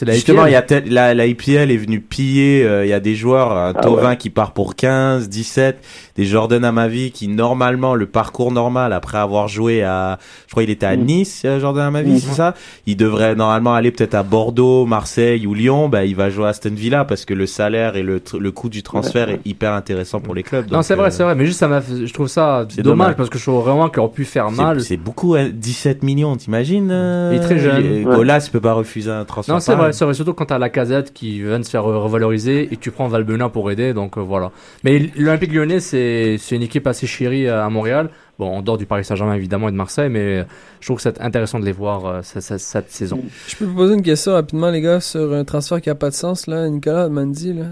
[0.00, 2.64] la justement, il y a tel- la, la IPL est venue piller.
[2.64, 4.16] euh, Il y a des joueurs, un Ah Tovin ouais.
[4.16, 5.78] qui part pour 15, 17,
[6.16, 10.70] des Jordan Amavi qui normalement le parcours normal après avoir joué à, je crois il
[10.70, 11.04] était à Mm.
[11.04, 12.18] Nice, euh, Jordan Amavi, Mm.
[12.18, 12.54] c'est ça?
[12.86, 15.88] Il devrait normalement aller peut-être à Bordeaux, Marseille ou Lyon.
[15.88, 18.68] Bah il va jouer à Aston Villa parce que le salaire et le, le coût
[18.68, 20.70] du transfert est hyper intéressant pour les clubs.
[20.70, 22.82] Non, c'est vrai, euh, c'est vrai, mais juste ça m'a, fait- je trouve ça c'est
[22.82, 23.16] dommage, dommage.
[23.16, 24.80] parce que je trouve vraiment qu'ils auraient pu faire mal.
[24.82, 27.84] C'est beaucoup, hein, 17 millions, t'imagines euh, Il est très jeune.
[27.84, 28.16] il- Ouais.
[28.16, 29.54] Golas peut pas refuser un transfert.
[29.54, 31.82] Non, c'est vrai, c'est vrai, surtout quand t'as la casette qui vient de se faire
[31.84, 34.50] re- revaloriser et tu prends Valbuena pour aider, donc euh, voilà.
[34.84, 36.01] Mais l'Olympique lyonnais, c'est
[36.38, 38.10] c'est une équipe assez chérie à Montréal.
[38.38, 40.44] Bon, en dehors du Paris Saint-Germain évidemment et de Marseille, mais euh,
[40.80, 43.20] je trouve que c'est intéressant de les voir euh, cette, cette- saison.
[43.46, 46.10] Je peux vous poser une question rapidement, les gars, sur un transfert qui a pas
[46.10, 46.68] de sens, là.
[46.68, 47.66] Nicolas Otmandi, là.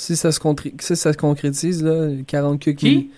[0.00, 0.38] Si ça se,
[0.78, 3.10] si ça se concrétise, là, 40 quelques Qui?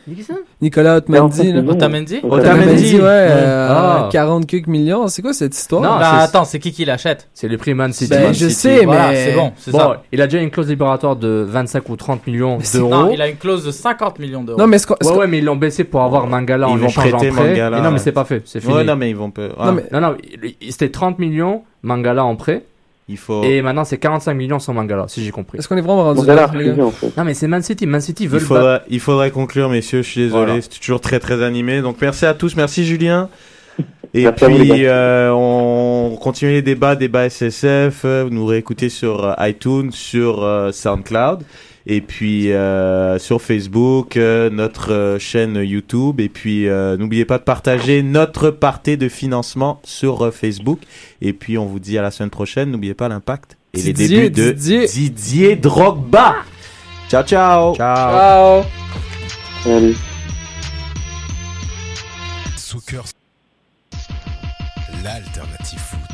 [0.62, 0.96] Nicolas?
[0.96, 1.60] Otmandi, 45 là.
[1.60, 1.72] millions.
[1.74, 2.20] Otamendi?
[2.22, 2.48] Otamendi.
[2.48, 4.08] Otamendi, ouais, euh, Ah.
[4.10, 5.06] 40 quelques millions.
[5.08, 5.82] C'est quoi cette histoire?
[5.82, 7.28] Non, Bah, attends, c'est qui qui l'achète?
[7.34, 8.08] C'est le prix Man City.
[8.08, 8.54] Ben, Man je City.
[8.54, 9.26] sais, Voilà, mais.
[9.26, 10.02] c'est bon, c'est Bon, ça.
[10.10, 12.88] il a déjà une clause libératoire de 25 ou 30 millions d'euros.
[12.88, 14.58] Non, il a une clause de 50 millions d'euros.
[14.58, 17.18] Non, mais Ouais, ouais, ils l'ont baissé pour avoir Mangala Ils en vont échange en
[17.18, 17.48] prêter prêt.
[17.50, 18.72] Mangala, Et non, mais c'est pas fait, c'est fini.
[18.72, 19.50] Ouais, non, mais ils vont peu.
[19.62, 20.16] Non, mais- Non, non,
[20.62, 22.64] il- c'était 30 millions Mangala en prêt.
[23.10, 23.42] Il faut.
[23.42, 25.58] Et maintenant, c'est 45 millions sans Mangala, si j'ai compris.
[25.58, 27.16] Est-ce qu'on est vraiment rendu là, en fait.
[27.16, 27.86] Non, mais c'est Man City.
[27.86, 28.54] Man City Il veulent battre.
[28.54, 30.02] faudrait, il faudrait conclure, messieurs.
[30.02, 30.44] Je suis désolé.
[30.46, 30.62] Voilà.
[30.62, 31.82] C'était toujours très, très animé.
[31.82, 32.56] Donc, merci à tous.
[32.56, 33.28] Merci, Julien.
[34.14, 38.04] Et Merci puis, euh, on continue les débats, débats SSF.
[38.04, 41.44] Vous nous réécoutez sur euh, iTunes, sur euh, SoundCloud.
[41.86, 46.20] Et puis, euh, sur Facebook, euh, notre euh, chaîne YouTube.
[46.20, 50.80] Et puis, euh, n'oubliez pas de partager notre partie de financement sur euh, Facebook.
[51.22, 52.70] Et puis, on vous dit à la semaine prochaine.
[52.70, 54.86] N'oubliez pas l'impact et les Didier, débuts de Didier.
[54.86, 56.36] Didier Drogba.
[57.08, 57.74] Ciao, ciao.
[57.74, 58.62] Ciao!
[62.56, 63.04] Soccer.
[65.02, 66.09] L'alternative foot.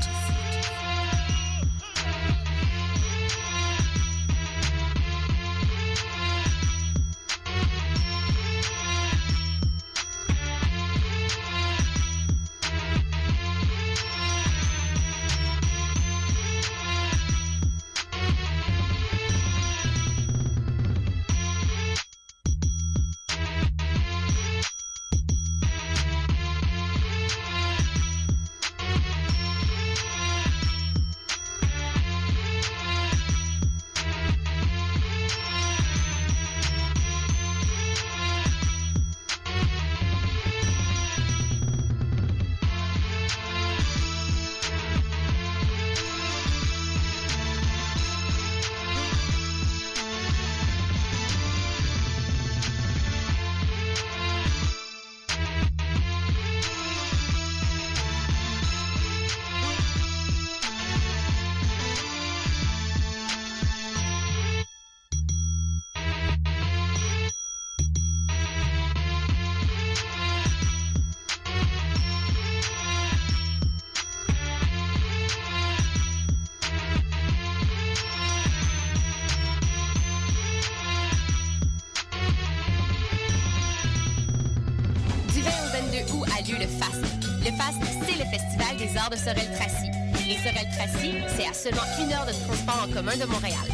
[89.16, 89.90] De Sorel-Tracy.
[90.28, 93.66] Et Sorel-Tracy, c'est à seulement une heure de transport en commun de Montréal.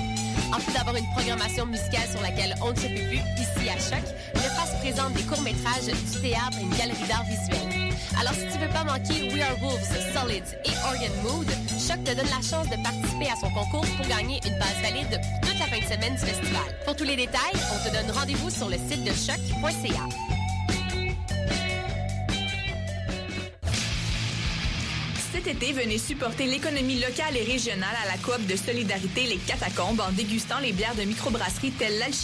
[0.54, 3.78] En plus d'avoir une programmation musicale sur laquelle on ne se peut plus ici à
[3.78, 7.98] Choc, le FAST présente des courts-métrages, du théâtre et une galerie d'art visuel.
[8.20, 12.14] Alors si tu veux pas manquer We Are Wolves, Solids et Organ Mood, Choc te
[12.14, 15.66] donne la chance de participer à son concours pour gagner une base valide toute la
[15.66, 16.68] fin de semaine du festival.
[16.84, 20.31] Pour tous les détails, on te donne rendez-vous sur le site de choc.ca.
[25.60, 30.58] venez supporter l'économie locale et régionale à la coop de solidarité Les Catacombes en dégustant
[30.60, 32.22] les bières de microbrasserie telles l'Alchimie